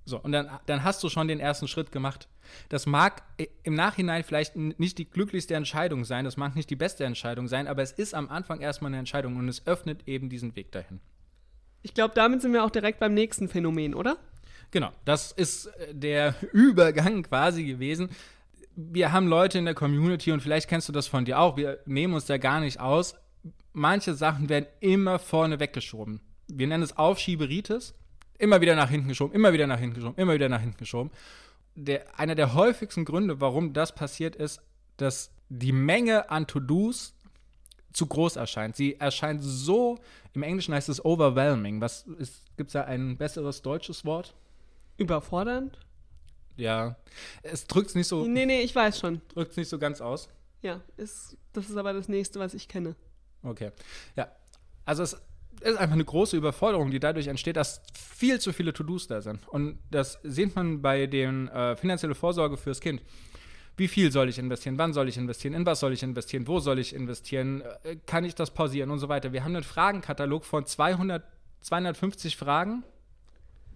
So, 0.05 0.19
und 0.19 0.31
dann, 0.31 0.49
dann 0.67 0.85
hast 0.85 1.03
du 1.03 1.09
schon 1.09 1.27
den 1.27 1.41
ersten 1.41 1.67
Schritt 1.67 1.91
gemacht. 1.91 2.29
Das 2.69 2.85
mag 2.85 3.23
im 3.63 3.73
Nachhinein 3.73 4.23
vielleicht 4.23 4.55
nicht 4.55 4.97
die 4.99 5.09
glücklichste 5.09 5.55
Entscheidung 5.55 6.05
sein, 6.05 6.23
das 6.23 6.37
mag 6.37 6.55
nicht 6.55 6.69
die 6.69 6.77
beste 6.77 7.03
Entscheidung 7.03 7.49
sein, 7.49 7.67
aber 7.67 7.81
es 7.81 7.91
ist 7.91 8.13
am 8.13 8.29
Anfang 8.29 8.61
erstmal 8.61 8.89
eine 8.89 8.99
Entscheidung 8.99 9.35
und 9.35 9.49
es 9.49 9.67
öffnet 9.67 10.07
eben 10.07 10.29
diesen 10.29 10.55
Weg 10.55 10.71
dahin. 10.71 11.01
Ich 11.81 11.93
glaube, 11.93 12.13
damit 12.15 12.41
sind 12.41 12.53
wir 12.53 12.63
auch 12.63 12.69
direkt 12.69 12.99
beim 12.99 13.13
nächsten 13.13 13.49
Phänomen, 13.49 13.93
oder? 13.93 14.17
Genau, 14.71 14.91
das 15.03 15.33
ist 15.33 15.65
äh, 15.65 15.93
der 15.93 16.35
Übergang 16.53 17.23
quasi 17.23 17.65
gewesen 17.65 18.09
wir 18.79 19.11
haben 19.11 19.27
Leute 19.27 19.57
in 19.57 19.65
der 19.65 19.73
Community 19.73 20.31
und 20.31 20.41
vielleicht 20.41 20.69
kennst 20.69 20.87
du 20.87 20.93
das 20.93 21.07
von 21.07 21.25
dir 21.25 21.39
auch, 21.39 21.57
wir 21.57 21.79
nehmen 21.85 22.13
uns 22.13 22.25
da 22.25 22.37
gar 22.37 22.59
nicht 22.59 22.79
aus. 22.79 23.15
Manche 23.73 24.13
Sachen 24.13 24.49
werden 24.49 24.67
immer 24.79 25.17
vorne 25.17 25.59
weggeschoben. 25.59 26.21
Wir 26.47 26.67
nennen 26.67 26.83
es 26.83 26.95
Aufschieberitis. 26.95 27.95
Immer 28.37 28.61
wieder 28.61 28.75
nach 28.75 28.91
hinten 28.91 29.07
geschoben, 29.07 29.33
immer 29.33 29.51
wieder 29.51 29.65
nach 29.65 29.79
hinten 29.79 29.95
geschoben, 29.95 30.15
immer 30.17 30.35
wieder 30.35 30.47
nach 30.47 30.61
hinten 30.61 30.77
geschoben. 30.77 31.09
Der, 31.73 32.19
einer 32.19 32.35
der 32.35 32.53
häufigsten 32.53 33.03
Gründe, 33.03 33.41
warum 33.41 33.73
das 33.73 33.95
passiert, 33.95 34.35
ist, 34.35 34.61
dass 34.97 35.31
die 35.49 35.71
Menge 35.71 36.29
an 36.29 36.45
To-Dos 36.45 37.15
zu 37.93 38.05
groß 38.05 38.35
erscheint. 38.35 38.75
Sie 38.75 38.99
erscheint 38.99 39.41
so, 39.43 39.97
im 40.33 40.43
Englischen 40.43 40.75
heißt 40.75 40.89
es 40.89 41.03
overwhelming. 41.03 41.81
Was 41.81 42.05
gibt 42.57 42.67
es 42.67 42.73
da 42.73 42.83
ein 42.83 43.17
besseres 43.17 43.63
deutsches 43.63 44.05
Wort? 44.05 44.35
Überfordernd? 44.97 45.79
Ja, 46.57 46.95
es 47.43 47.65
drückt 47.67 47.89
es 47.89 47.95
nicht 47.95 48.07
so. 48.07 48.25
Nee, 48.25 48.45
nee, 48.45 48.61
ich 48.61 48.75
weiß 48.75 48.99
schon. 48.99 49.21
Drückt 49.33 49.51
es 49.51 49.57
nicht 49.57 49.69
so 49.69 49.79
ganz 49.79 50.01
aus. 50.01 50.27
Ja, 50.61 50.81
ist, 50.97 51.37
das 51.53 51.69
ist 51.69 51.77
aber 51.77 51.93
das 51.93 52.09
nächste, 52.09 52.39
was 52.39 52.53
ich 52.53 52.67
kenne. 52.67 52.95
Okay. 53.43 53.71
Ja. 54.15 54.27
Also 54.85 55.03
es 55.03 55.13
ist 55.61 55.77
einfach 55.77 55.93
eine 55.93 56.05
große 56.05 56.35
Überforderung, 56.35 56.91
die 56.91 56.99
dadurch 56.99 57.27
entsteht, 57.27 57.57
dass 57.57 57.81
viel 57.93 58.39
zu 58.39 58.53
viele 58.53 58.73
To-Dos 58.73 59.07
da 59.07 59.21
sind. 59.21 59.47
Und 59.47 59.79
das 59.91 60.19
sieht 60.23 60.55
man 60.55 60.81
bei 60.81 61.07
den 61.07 61.47
äh, 61.49 61.75
finanzielle 61.75 62.15
Vorsorge 62.15 62.57
fürs 62.57 62.79
Kind. 62.79 63.01
Wie 63.75 63.87
viel 63.87 64.11
soll 64.11 64.27
ich 64.27 64.39
investieren? 64.39 64.79
Wann 64.79 64.93
soll 64.93 65.07
ich 65.07 65.17
investieren? 65.17 65.53
In 65.53 65.65
was 65.65 65.79
soll 65.79 65.93
ich 65.93 66.01
investieren? 66.01 66.47
Wo 66.47 66.59
soll 66.59 66.79
ich 66.79 66.95
investieren? 66.95 67.61
Äh, 67.83 67.97
kann 68.07 68.25
ich 68.25 68.33
das 68.33 68.51
pausieren 68.51 68.89
und 68.89 68.99
so 68.99 69.09
weiter? 69.09 69.33
Wir 69.33 69.43
haben 69.43 69.55
einen 69.55 69.63
Fragenkatalog 69.63 70.45
von 70.45 70.65
200, 70.65 71.23
250 71.61 72.37
Fragen 72.37 72.83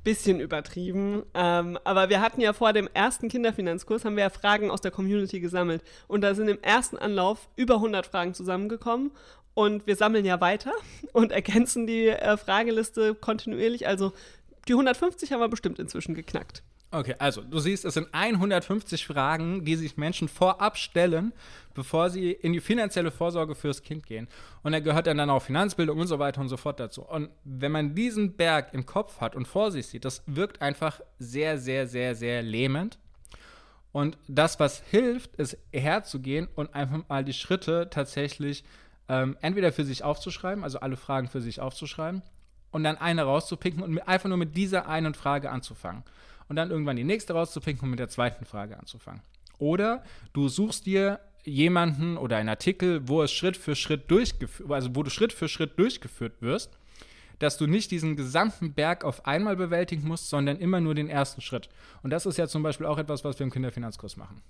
bisschen 0.04 0.40
übertrieben. 0.40 1.24
Ähm, 1.34 1.78
aber 1.84 2.10
wir 2.10 2.22
hatten 2.22 2.42
ja 2.42 2.54
vor 2.54 2.74
dem 2.74 2.90
ersten 2.94 3.30
Kinderfinanzkurs, 3.30 4.06
haben 4.06 4.16
wir 4.16 4.24
ja 4.24 4.30
Fragen 4.30 4.72
aus 4.72 4.82
der 4.82 4.92
Community 4.92 5.40
gesammelt. 5.40 5.84
Und 6.08 6.22
da 6.22 6.34
sind 6.36 6.48
im 6.48 6.62
ersten 6.62 6.98
Anlauf 6.98 7.50
über 7.56 7.76
100 7.76 8.06
Fragen 8.06 8.34
zusammengekommen. 8.34 9.12
Und 9.54 9.86
wir 9.86 9.96
sammeln 9.96 10.26
ja 10.26 10.40
weiter 10.42 10.72
und 11.14 11.32
ergänzen 11.32 11.86
die 11.86 12.08
äh, 12.08 12.38
Frageliste 12.38 13.16
kontinuierlich. 13.16 13.88
Also 13.88 14.14
die 14.68 14.74
150 14.74 15.32
haben 15.32 15.40
wir 15.40 15.50
bestimmt 15.50 15.80
inzwischen 15.80 16.16
geknackt. 16.16 16.64
Okay, 16.94 17.16
also 17.20 17.42
du 17.42 17.60
siehst, 17.60 17.86
es 17.86 17.94
sind 17.94 18.10
150 18.12 19.08
Fragen, 19.08 19.64
die 19.64 19.78
sich 19.78 19.96
Menschen 19.96 20.28
vorab 20.28 20.78
stellen, 20.78 21.32
bevor 21.74 22.10
sie 22.10 22.32
in 22.34 22.52
die 22.52 22.60
finanzielle 22.60 23.12
Vorsorge 23.12 23.56
fürs 23.56 23.82
Kind 23.82 24.06
gehen. 24.06 24.28
Und 24.62 24.74
da 24.74 24.82
gehört 24.82 25.08
dann, 25.08 25.16
dann 25.16 25.30
auch 25.30 25.42
Finanzbildung 25.42 25.98
und 25.98 26.08
so 26.08 26.20
weiter 26.20 26.42
und 26.42 26.50
so 26.50 26.58
fort 26.58 26.82
dazu. 26.82 27.04
Und 27.04 27.30
wenn 27.46 27.72
man 27.72 27.96
diesen 27.96 28.36
Berg 28.36 28.74
im 28.74 28.86
Kopf 28.86 29.22
hat 29.22 29.38
und 29.38 29.48
vor 29.48 29.72
sich 29.72 29.88
sieht, 29.88 30.04
das 30.04 30.22
wirkt 30.26 30.62
einfach 30.62 31.00
sehr, 31.18 31.58
sehr, 31.58 31.88
sehr, 31.88 32.14
sehr 32.14 32.44
lähmend. 32.44 33.00
Und 33.94 34.18
das, 34.28 34.60
was 34.60 34.84
hilft, 34.92 35.38
ist 35.38 35.58
herzugehen 35.72 36.50
und 36.56 36.76
einfach 36.76 37.08
mal 37.08 37.24
die 37.24 37.34
Schritte 37.34 37.90
tatsächlich 37.90 38.66
ähm, 39.08 39.38
entweder 39.40 39.72
für 39.72 39.86
sich 39.86 40.04
aufzuschreiben, 40.04 40.66
also 40.66 40.82
alle 40.82 40.98
Fragen 40.98 41.30
für 41.30 41.42
sich 41.42 41.62
aufzuschreiben, 41.62 42.22
und 42.72 42.84
dann 42.84 42.98
eine 42.98 43.24
rauszupinken 43.24 43.82
und 43.82 44.00
einfach 44.00 44.30
nur 44.30 44.38
mit 44.38 44.56
dieser 44.58 44.88
einen 44.88 45.14
Frage 45.14 45.52
anzufangen. 45.52 46.04
Und 46.52 46.58
dann 46.58 46.70
irgendwann 46.70 46.98
die 46.98 47.06
nächste 47.06 47.32
rauszupinken 47.32 47.86
und 47.86 47.92
mit 47.92 48.00
der 48.00 48.10
zweiten 48.10 48.44
Frage 48.44 48.78
anzufangen. 48.78 49.22
Oder 49.58 50.04
du 50.34 50.50
suchst 50.50 50.86
dir 50.86 51.22
jemanden 51.46 52.18
oder 52.18 52.36
einen 52.36 52.50
Artikel, 52.50 53.08
wo 53.08 53.24
es 53.24 53.32
Schritt 53.32 53.56
für 53.56 53.74
Schritt 53.74 54.12
durchgeführt, 54.12 54.70
also 54.70 54.94
wo 54.94 55.02
du 55.02 55.10
Schritt 55.10 55.32
für 55.32 55.48
Schritt 55.48 55.80
durchgeführt 55.80 56.42
wirst, 56.42 56.78
dass 57.40 57.58
du 57.58 57.68
nicht 57.68 57.90
diesen 57.90 58.18
gesamten 58.18 58.74
Berg 58.74 59.06
auf 59.06 59.26
einmal 59.26 59.56
bewältigen 59.56 60.06
musst, 60.06 60.28
sondern 60.28 60.58
immer 60.58 60.82
nur 60.82 60.94
den 60.94 61.08
ersten 61.08 61.40
Schritt. 61.40 61.70
Und 62.04 62.10
das 62.10 62.26
ist 62.26 62.38
ja 62.38 62.50
zum 62.50 62.64
Beispiel 62.64 62.86
auch 62.86 62.98
etwas, 62.98 63.24
was 63.24 63.40
wir 63.40 63.46
im 63.46 63.52
Kinderfinanzkurs 63.54 64.18
machen. 64.18 64.42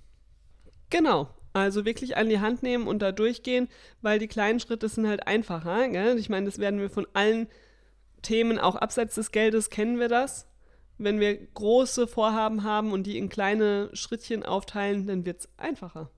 Genau. 0.90 1.30
Also 1.54 1.86
wirklich 1.86 2.18
an 2.18 2.30
die 2.30 2.40
Hand 2.40 2.64
nehmen 2.64 2.88
und 2.88 2.98
da 3.04 3.12
durchgehen, 3.12 3.68
weil 4.02 4.18
die 4.18 4.28
kleinen 4.28 4.60
Schritte 4.60 4.90
sind 4.90 5.08
halt 5.08 5.28
einfacher. 5.28 5.88
Gell? 5.90 6.18
Ich 6.18 6.30
meine, 6.30 6.48
das 6.48 6.58
werden 6.58 6.80
wir 6.80 6.90
von 6.90 7.06
allen 7.14 7.48
Themen, 8.24 8.58
auch 8.58 8.76
abseits 8.76 9.14
des 9.14 9.32
Geldes, 9.32 9.70
kennen 9.70 10.00
wir 10.00 10.08
das. 10.08 10.48
Wenn 11.04 11.20
wir 11.20 11.36
große 11.36 12.08
Vorhaben 12.08 12.64
haben 12.64 12.92
und 12.92 13.04
die 13.04 13.18
in 13.18 13.28
kleine 13.28 13.90
Schrittchen 13.94 14.44
aufteilen, 14.44 15.08
dann 15.08 15.26
wird 15.26 15.42
es 15.42 15.50
einfacher. 15.58 16.12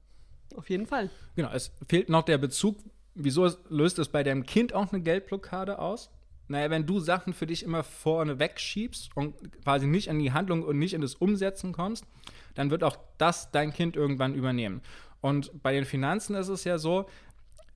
Auf 0.55 0.69
jeden 0.69 0.87
Fall. 0.87 1.09
Genau, 1.35 1.49
es 1.53 1.71
fehlt 1.87 2.09
noch 2.09 2.23
der 2.23 2.37
Bezug. 2.37 2.77
Wieso 3.15 3.49
löst 3.69 3.97
es 3.99 4.09
bei 4.09 4.23
deinem 4.23 4.45
Kind 4.45 4.73
auch 4.73 4.91
eine 4.91 5.01
Geldblockade 5.01 5.79
aus? 5.79 6.09
Naja, 6.49 6.69
wenn 6.69 6.85
du 6.85 6.99
Sachen 6.99 7.33
für 7.33 7.47
dich 7.47 7.63
immer 7.63 7.83
vorne 7.83 8.39
wegschiebst 8.39 9.15
und 9.15 9.35
quasi 9.63 9.87
nicht 9.87 10.07
in 10.07 10.19
die 10.19 10.33
Handlung 10.33 10.63
und 10.63 10.77
nicht 10.77 10.93
in 10.93 11.01
das 11.01 11.15
Umsetzen 11.15 11.71
kommst, 11.71 12.05
dann 12.53 12.69
wird 12.69 12.83
auch 12.83 12.97
das 13.17 13.51
dein 13.51 13.71
Kind 13.71 13.95
irgendwann 13.95 14.35
übernehmen. 14.35 14.81
Und 15.21 15.63
bei 15.63 15.71
den 15.71 15.85
Finanzen 15.85 16.35
ist 16.35 16.49
es 16.49 16.65
ja 16.65 16.77
so, 16.77 17.05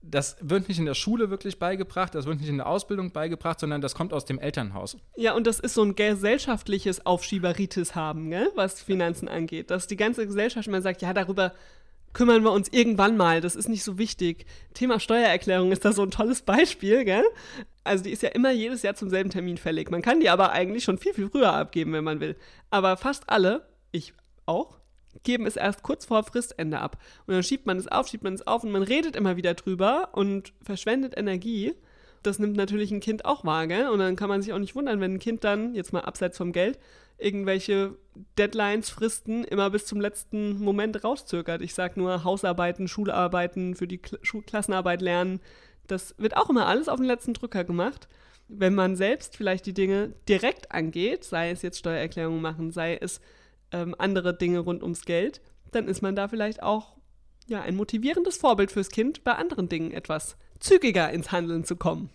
das 0.01 0.38
wird 0.42 0.68
nicht 0.68 0.80
in 0.80 0.86
der 0.86 0.94
Schule 0.94 1.30
wirklich 1.30 1.60
beigebracht, 1.60 2.16
das 2.16 2.25
wird 2.25 2.39
nicht 2.39 2.50
in 2.50 2.58
der 2.58 2.68
Ausbildung 2.68 3.12
beigebracht, 3.12 3.60
sondern 3.60 3.82
das 3.82 3.96
kommt 3.96 4.13
aus 4.13 4.25
dem 4.25 4.39
Elternhaus. 4.39 4.98
Ja, 5.16 5.34
und 5.34 5.46
das 5.48 5.60
ist 5.60 5.74
so 5.74 5.84
ein 5.84 5.96
gesellschaftliches 5.96 7.06
Aufschieberitis 7.06 7.96
haben, 7.96 8.30
gell, 8.30 8.51
was 8.56 8.82
Finanzen 8.82 9.27
angeht. 9.27 9.70
Dass 9.70 9.88
die 9.88 9.98
ganze 9.98 10.25
Gesellschaft 10.25 10.68
immer 10.68 10.82
sagt, 10.82 11.01
ja, 11.01 11.13
darüber 11.13 11.54
kümmern 12.13 12.44
wir 12.44 12.51
uns 12.51 12.70
irgendwann 12.70 13.18
mal, 13.18 13.42
das 13.42 13.56
ist 13.56 13.70
nicht 13.70 13.84
so 13.84 13.98
wichtig. 13.98 14.46
Thema 14.74 15.00
Steuererklärung 15.00 15.72
ist 15.72 15.86
da 15.86 15.92
so 15.92 16.04
ein 16.04 16.12
tolles 16.12 16.42
Beispiel, 16.42 17.06
gell? 17.06 17.25
Also 17.84 18.04
die 18.04 18.12
ist 18.12 18.24
ja 18.24 18.30
immer 18.30 18.51
jedes 18.51 18.82
Jahr 18.82 18.96
zum 18.96 19.10
selben 19.10 19.30
Termin 19.30 19.58
fällig. 19.58 19.92
Man 19.92 20.01
kann 20.01 20.20
die 20.20 20.30
aber 20.30 20.51
eigentlich 20.51 20.84
schon 20.84 20.98
viel, 20.98 21.13
viel 21.13 21.30
früher 21.30 21.54
abgeben, 21.54 21.94
wenn 21.94 22.04
man 22.04 22.20
will. 22.20 22.36
Aber 22.70 22.98
fast 22.98 23.30
alle, 23.30 23.68
ich 23.92 24.13
auch, 24.46 24.76
geben 25.24 25.45
es 25.45 25.55
erst 25.55 25.83
kurz 25.83 26.05
vor 26.05 26.24
Fristende 26.24 26.79
ab. 26.79 26.97
Und 27.25 27.33
dann 27.33 27.43
schiebt 27.43 27.65
man 27.65 27.77
es 27.77 27.88
auf, 27.88 28.07
schiebt 28.07 28.24
man 28.24 28.33
es 28.33 28.45
auf 28.45 28.63
und 28.63 28.71
man 28.71 28.83
redet 28.83 29.15
immer 29.15 29.38
wieder 29.38 29.53
drüber 29.53 30.09
und 30.13 30.53
verschwendet 30.62 31.17
Energie. 31.17 31.74
Das 32.24 32.39
nimmt 32.39 32.57
natürlich 32.57 32.91
ein 32.91 33.00
Kind 33.00 33.25
auch 33.25 33.45
wahr, 33.45 33.67
gell? 33.67 33.89
Und 33.89 34.00
dann 34.00 34.15
kann 34.15 34.29
man 34.29 34.41
sich 34.41 34.53
auch 34.53 34.59
nicht 34.59 34.75
wundern, 34.75 35.00
wenn 35.00 35.15
ein 35.15 35.19
Kind 35.19 35.43
dann, 35.43 35.75
jetzt 35.75 35.93
mal 35.93 36.01
abseits 36.01 36.38
vom 36.38 36.51
Geld, 36.51 36.79
irgendwelche 37.17 37.95
Deadlines, 38.38 38.89
Fristen 38.89 39.43
immer 39.43 39.69
bis 39.69 39.86
zum 39.86 40.00
letzten 40.00 40.59
Moment 40.59 41.03
rauszögert. 41.03 41.62
Ich 41.62 41.74
sag 41.74 41.97
nur 41.97 42.24
Hausarbeiten, 42.24 42.88
Schularbeiten, 42.88 43.75
für 43.75 43.88
die 43.88 43.97
Kl 43.97 44.19
Klassenarbeit 44.45 45.01
lernen. 45.01 45.39
Das 45.88 46.15
wird 46.17 46.36
auch 46.38 46.50
immer 46.50 46.67
alles 46.67 46.89
auf 46.89 46.97
den 46.97 47.05
letzten 47.07 47.33
Drücker 47.33 47.63
gemacht. 47.63 48.07
Wenn 48.50 48.75
man 48.75 48.95
selbst 48.95 49.36
vielleicht 49.36 49.65
die 49.65 49.74
Dinge 49.74 50.13
direkt 50.29 50.71
angeht, 50.71 51.24
sei 51.24 51.51
es 51.51 51.62
jetzt 51.62 51.79
Steuererklärungen 51.79 52.41
machen, 52.41 52.71
sei 52.71 52.97
es 53.00 53.19
ähm, 53.71 53.95
andere 53.97 54.38
Dinge 54.38 54.59
rund 54.59 54.83
ums 54.83 55.05
Geld, 55.05 55.41
dann 55.71 55.88
ist 55.88 56.01
man 56.01 56.15
da 56.15 56.27
vielleicht 56.27 56.63
auch 56.63 56.95
ja, 57.47 57.62
ein 57.62 57.75
motivierendes 57.75 58.38
Vorbild 58.38 58.71
fürs 58.71 58.89
Kind, 58.89 59.24
bei 59.24 59.33
anderen 59.33 59.69
Dingen 59.69 59.91
etwas 59.91 60.38
zügiger 60.59 61.12
ins 61.12 61.31
Handeln 61.31 61.63
zu 61.63 61.75
kommen. 61.75 62.09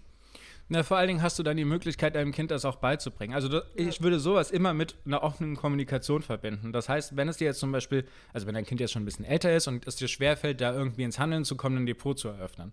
Na, 0.69 0.83
vor 0.83 0.97
allen 0.97 1.09
Dingen 1.09 1.23
hast 1.23 1.39
du 1.39 1.43
dann 1.43 1.57
die 1.57 1.65
Möglichkeit, 1.65 2.15
deinem 2.15 2.33
Kind 2.33 2.51
das 2.51 2.65
auch 2.65 2.77
beizubringen. 2.77 3.35
Also 3.35 3.61
ich 3.75 4.01
würde 4.01 4.19
sowas 4.19 4.51
immer 4.51 4.73
mit 4.73 4.97
einer 5.05 5.23
offenen 5.23 5.57
Kommunikation 5.57 6.23
verbinden. 6.23 6.73
Das 6.73 6.89
heißt, 6.89 7.15
wenn 7.17 7.29
es 7.29 7.37
dir 7.37 7.45
jetzt 7.47 7.59
zum 7.59 7.73
Beispiel, 7.73 8.07
also 8.33 8.47
wenn 8.47 8.55
dein 8.55 8.65
Kind 8.65 8.81
jetzt 8.81 8.93
schon 8.93 9.03
ein 9.03 9.05
bisschen 9.05 9.27
älter 9.27 9.55
ist 9.55 9.69
und 9.69 9.87
es 9.87 9.97
dir 9.97 10.09
schwerfällt, 10.09 10.61
da 10.61 10.73
irgendwie 10.73 11.03
ins 11.03 11.19
Handeln 11.19 11.45
zu 11.45 11.57
kommen, 11.57 11.79
ein 11.79 11.87
Depot 11.87 12.19
zu 12.19 12.29
eröffnen, 12.29 12.73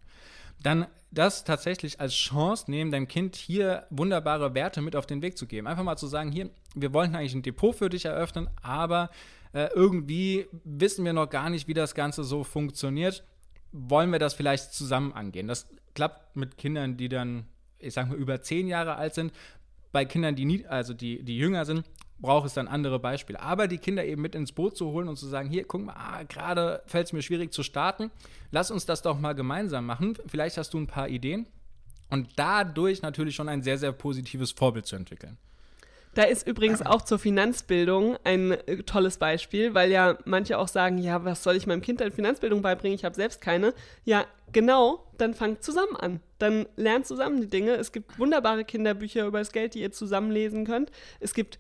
dann 0.62 0.88
das 1.12 1.44
tatsächlich 1.44 2.00
als 2.00 2.14
Chance 2.14 2.70
nehmen, 2.70 2.92
deinem 2.92 3.08
Kind 3.08 3.36
hier 3.36 3.88
wunderbare 3.90 4.54
Werte 4.54 4.82
mit 4.82 4.96
auf 4.96 5.08
den 5.08 5.22
Weg 5.22 5.38
zu 5.38 5.48
geben. 5.48 5.68
Einfach 5.68 5.84
mal 5.84 5.98
zu 5.98 6.08
sagen, 6.08 6.32
hier, 6.32 6.50
wir 6.76 6.94
wollten 6.94 7.16
eigentlich 7.16 7.34
ein 7.34 7.42
Depot 7.42 7.76
für 7.76 7.90
dich 7.90 8.06
eröffnen, 8.06 8.50
aber 8.62 9.10
äh, 9.54 9.70
irgendwie 9.74 10.48
wissen 10.64 11.06
wir 11.06 11.14
noch 11.14 11.30
gar 11.30 11.50
nicht, 11.50 11.68
wie 11.68 11.74
das 11.74 11.96
Ganze 11.96 12.24
so 12.24 12.44
funktioniert. 12.44 13.24
Wollen 13.72 14.12
wir 14.12 14.20
das 14.20 14.34
vielleicht 14.34 14.74
zusammen 14.74 15.14
angehen? 15.14 15.48
Das 15.48 15.68
klappt 15.96 16.36
mit 16.36 16.58
Kindern, 16.58 16.98
die 16.98 17.10
dann, 17.10 17.46
ich 17.80 17.94
sag 17.94 18.10
mal, 18.10 18.18
über 18.18 18.42
zehn 18.42 18.68
Jahre 18.68 18.96
alt 18.96 19.16
sind. 19.16 19.34
Bei 19.92 20.06
Kindern, 20.06 20.36
die 20.36 20.46
nie, 20.46 20.66
also 20.68 20.94
die, 20.94 21.24
die 21.24 21.38
jünger 21.38 21.66
sind, 21.66 21.84
braucht 22.22 22.48
es 22.48 22.54
dann 22.54 22.68
andere 22.68 23.00
Beispiele. 23.00 23.40
Aber 23.42 23.68
die 23.68 23.78
Kinder 23.78 24.06
eben 24.06 24.22
mit 24.22 24.36
ins 24.36 24.52
Boot 24.52 24.76
zu 24.76 24.92
holen 24.92 25.08
und 25.08 25.18
zu 25.18 25.28
sagen, 25.28 25.50
hier, 25.50 25.64
guck 25.66 25.86
mal, 25.86 25.96
ah, 25.96 26.24
gerade 26.24 26.82
fällt 26.86 27.08
es 27.08 27.14
mir 27.14 27.22
schwierig 27.22 27.54
zu 27.54 27.64
starten, 27.64 28.12
lass 28.52 28.72
uns 28.72 28.86
das 28.86 29.02
doch 29.02 29.20
mal 29.20 29.34
gemeinsam 29.34 29.86
machen. 29.86 30.18
Vielleicht 30.28 30.58
hast 30.58 30.74
du 30.74 30.80
ein 30.80 30.88
paar 30.88 31.10
Ideen 31.10 31.48
und 32.10 32.28
dadurch 32.36 33.02
natürlich 33.02 33.36
schon 33.36 33.50
ein 33.50 33.62
sehr, 33.62 33.78
sehr 33.78 33.92
positives 33.92 34.52
Vorbild 34.52 34.86
zu 34.86 34.96
entwickeln. 34.96 35.38
Da 36.16 36.24
ist 36.24 36.48
übrigens 36.48 36.82
auch 36.82 37.04
zur 37.04 37.20
Finanzbildung 37.20 38.18
ein 38.24 38.52
äh, 38.52 38.78
tolles 38.84 39.18
Beispiel, 39.18 39.76
weil 39.76 39.92
ja 39.92 40.18
manche 40.26 40.58
auch 40.58 40.68
sagen, 40.68 40.98
ja, 40.98 41.24
was 41.24 41.44
soll 41.44 41.56
ich 41.56 41.68
meinem 41.68 41.82
Kind 41.82 42.00
denn 42.00 42.12
Finanzbildung 42.12 42.64
beibringen? 42.64 42.96
Ich 42.96 43.06
habe 43.06 43.16
selbst 43.16 43.42
keine. 43.42 43.74
Ja, 44.06 44.26
genau, 44.52 45.06
dann 45.20 45.36
fangt 45.36 45.64
zusammen 45.64 45.96
an. 45.96 46.20
Dann 46.40 46.66
lernt 46.78 47.06
zusammen 47.06 47.42
die 47.42 47.48
Dinge. 47.48 47.74
Es 47.76 47.92
gibt 47.92 48.18
wunderbare 48.18 48.66
Kinderbücher 48.66 49.26
über 49.28 49.38
das 49.38 49.52
Geld, 49.52 49.76
die 49.76 49.82
ihr 49.82 49.92
zusammen 49.92 50.32
lesen 50.32 50.66
könnt. 50.66 50.92
Es 51.20 51.36
gibt 51.36 51.60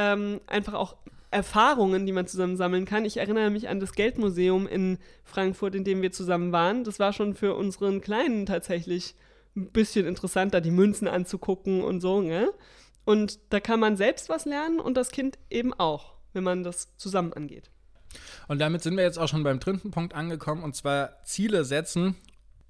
ähm, 0.00 0.40
einfach 0.46 0.74
auch 0.74 0.96
Erfahrungen, 1.30 2.06
die 2.06 2.12
man 2.12 2.26
zusammen 2.26 2.56
sammeln 2.56 2.86
kann. 2.86 3.04
Ich 3.04 3.18
erinnere 3.18 3.50
mich 3.50 3.68
an 3.68 3.78
das 3.78 3.92
Geldmuseum 3.92 4.66
in 4.66 4.98
Frankfurt, 5.24 5.74
in 5.74 5.84
dem 5.84 6.02
wir 6.02 6.10
zusammen 6.10 6.52
waren. 6.52 6.84
Das 6.84 6.98
war 6.98 7.12
schon 7.12 7.34
für 7.34 7.54
unseren 7.54 8.00
Kleinen 8.00 8.46
tatsächlich 8.46 9.14
ein 9.56 9.70
bisschen 9.70 10.06
interessanter, 10.06 10.60
die 10.60 10.70
Münzen 10.70 11.06
anzugucken 11.06 11.82
und 11.82 12.00
so. 12.00 12.20
Ne? 12.20 12.50
Und 13.04 13.38
da 13.50 13.60
kann 13.60 13.78
man 13.78 13.96
selbst 13.96 14.28
was 14.28 14.44
lernen 14.44 14.80
und 14.80 14.96
das 14.96 15.10
Kind 15.10 15.38
eben 15.50 15.72
auch, 15.74 16.14
wenn 16.32 16.44
man 16.44 16.64
das 16.64 16.96
zusammen 16.96 17.32
angeht. 17.32 17.70
Und 18.48 18.60
damit 18.60 18.82
sind 18.82 18.96
wir 18.96 19.04
jetzt 19.04 19.18
auch 19.18 19.28
schon 19.28 19.44
beim 19.44 19.60
dritten 19.60 19.92
Punkt 19.92 20.14
angekommen, 20.14 20.64
und 20.64 20.74
zwar 20.74 21.22
Ziele 21.22 21.64
setzen. 21.64 22.16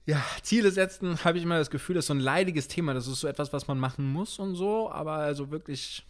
Ja, 0.04 0.22
Ziele 0.42 0.70
setzen, 0.70 1.24
habe 1.24 1.38
ich 1.38 1.44
immer 1.44 1.58
das 1.58 1.70
Gefühl, 1.70 1.96
ist 1.96 2.08
so 2.08 2.14
ein 2.14 2.20
leidiges 2.20 2.68
Thema. 2.68 2.92
Das 2.92 3.06
ist 3.06 3.20
so 3.20 3.28
etwas, 3.28 3.54
was 3.54 3.68
man 3.68 3.78
machen 3.78 4.04
muss 4.04 4.38
und 4.38 4.54
so, 4.54 4.90
aber 4.90 5.12
also 5.12 5.50
wirklich 5.50 6.04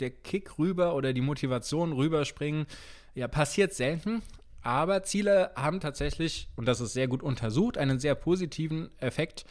der 0.00 0.10
Kick 0.10 0.58
rüber 0.58 0.94
oder 0.94 1.12
die 1.12 1.20
Motivation 1.20 1.92
rüberspringen, 1.92 2.66
ja, 3.14 3.28
passiert 3.28 3.74
selten. 3.74 4.22
Aber 4.62 5.02
Ziele 5.02 5.52
haben 5.56 5.80
tatsächlich, 5.80 6.48
und 6.56 6.66
das 6.66 6.80
ist 6.80 6.92
sehr 6.92 7.08
gut 7.08 7.22
untersucht, 7.22 7.78
einen 7.78 7.98
sehr 7.98 8.14
positiven 8.14 8.90
Effekt, 8.98 9.44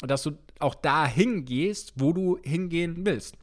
dass 0.00 0.22
du 0.22 0.32
auch 0.58 0.74
dahin 0.74 1.44
gehst, 1.44 1.92
wo 1.96 2.12
du 2.12 2.38
hingehen 2.42 3.04
willst. 3.04 3.36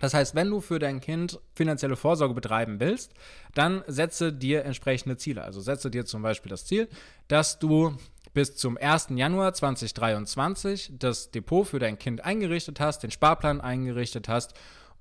Das 0.00 0.12
heißt, 0.12 0.34
wenn 0.34 0.50
du 0.50 0.60
für 0.60 0.78
dein 0.78 1.00
Kind 1.00 1.40
finanzielle 1.54 1.96
Vorsorge 1.96 2.34
betreiben 2.34 2.80
willst, 2.80 3.14
dann 3.54 3.82
setze 3.86 4.32
dir 4.32 4.64
entsprechende 4.64 5.16
Ziele. 5.16 5.42
Also 5.42 5.60
setze 5.60 5.90
dir 5.90 6.04
zum 6.04 6.22
Beispiel 6.22 6.50
das 6.50 6.66
Ziel, 6.66 6.88
dass 7.28 7.58
du 7.58 7.96
bis 8.34 8.54
zum 8.56 8.76
1. 8.76 9.08
Januar 9.14 9.54
2023 9.54 10.92
das 10.98 11.30
Depot 11.30 11.66
für 11.66 11.78
dein 11.78 11.98
Kind 11.98 12.22
eingerichtet 12.22 12.80
hast, 12.80 13.02
den 13.02 13.10
Sparplan 13.10 13.62
eingerichtet 13.62 14.28
hast 14.28 14.52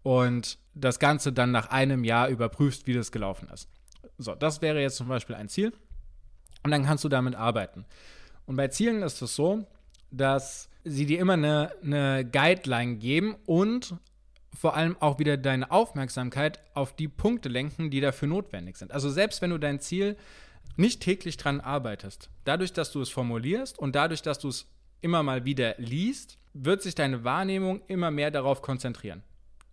und 0.05 0.59
das 0.75 0.99
Ganze 0.99 1.33
dann 1.33 1.49
nach 1.49 1.71
einem 1.71 2.03
Jahr 2.03 2.29
überprüfst, 2.29 2.85
wie 2.85 2.93
das 2.93 3.11
gelaufen 3.11 3.49
ist. 3.51 3.67
So, 4.19 4.35
das 4.35 4.61
wäre 4.61 4.79
jetzt 4.79 4.97
zum 4.97 5.07
Beispiel 5.07 5.35
ein 5.35 5.49
Ziel. 5.49 5.73
Und 6.63 6.69
dann 6.69 6.85
kannst 6.85 7.03
du 7.03 7.09
damit 7.09 7.33
arbeiten. 7.33 7.85
Und 8.45 8.55
bei 8.55 8.67
Zielen 8.67 9.01
ist 9.01 9.23
es 9.23 9.35
so, 9.35 9.65
dass 10.11 10.69
sie 10.83 11.07
dir 11.07 11.17
immer 11.17 11.33
eine, 11.33 11.71
eine 11.81 12.23
Guideline 12.23 12.97
geben 12.97 13.35
und 13.47 13.95
vor 14.53 14.75
allem 14.75 14.95
auch 14.99 15.17
wieder 15.17 15.37
deine 15.37 15.71
Aufmerksamkeit 15.71 16.59
auf 16.75 16.95
die 16.95 17.07
Punkte 17.07 17.49
lenken, 17.49 17.89
die 17.89 17.99
dafür 17.99 18.27
notwendig 18.27 18.77
sind. 18.77 18.91
Also 18.91 19.09
selbst 19.09 19.41
wenn 19.41 19.49
du 19.49 19.57
dein 19.57 19.79
Ziel 19.79 20.17
nicht 20.75 21.01
täglich 21.01 21.37
dran 21.37 21.61
arbeitest, 21.61 22.29
dadurch, 22.43 22.73
dass 22.73 22.91
du 22.91 23.01
es 23.01 23.09
formulierst 23.09 23.79
und 23.79 23.95
dadurch, 23.95 24.21
dass 24.21 24.37
du 24.37 24.49
es 24.49 24.67
immer 25.01 25.23
mal 25.23 25.45
wieder 25.45 25.73
liest, 25.79 26.37
wird 26.53 26.83
sich 26.83 26.93
deine 26.93 27.23
Wahrnehmung 27.23 27.81
immer 27.87 28.11
mehr 28.11 28.29
darauf 28.29 28.61
konzentrieren. 28.61 29.23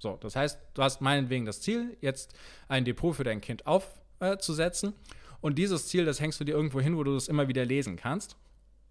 So, 0.02 0.18
das 0.20 0.34
heißt, 0.34 0.58
du 0.74 0.82
hast 0.82 1.00
meinetwegen 1.00 1.46
das 1.46 1.60
Ziel, 1.60 1.96
jetzt 2.00 2.34
ein 2.66 2.84
Depot 2.84 3.14
für 3.14 3.22
dein 3.22 3.40
Kind 3.40 3.64
aufzusetzen. 3.68 4.90
Äh, 4.90 5.36
und 5.40 5.58
dieses 5.58 5.86
Ziel, 5.86 6.04
das 6.04 6.20
hängst 6.20 6.40
du 6.40 6.44
dir 6.44 6.56
irgendwo 6.56 6.80
hin, 6.80 6.96
wo 6.96 7.04
du 7.04 7.14
es 7.14 7.28
immer 7.28 7.46
wieder 7.46 7.64
lesen 7.64 7.94
kannst. 7.94 8.36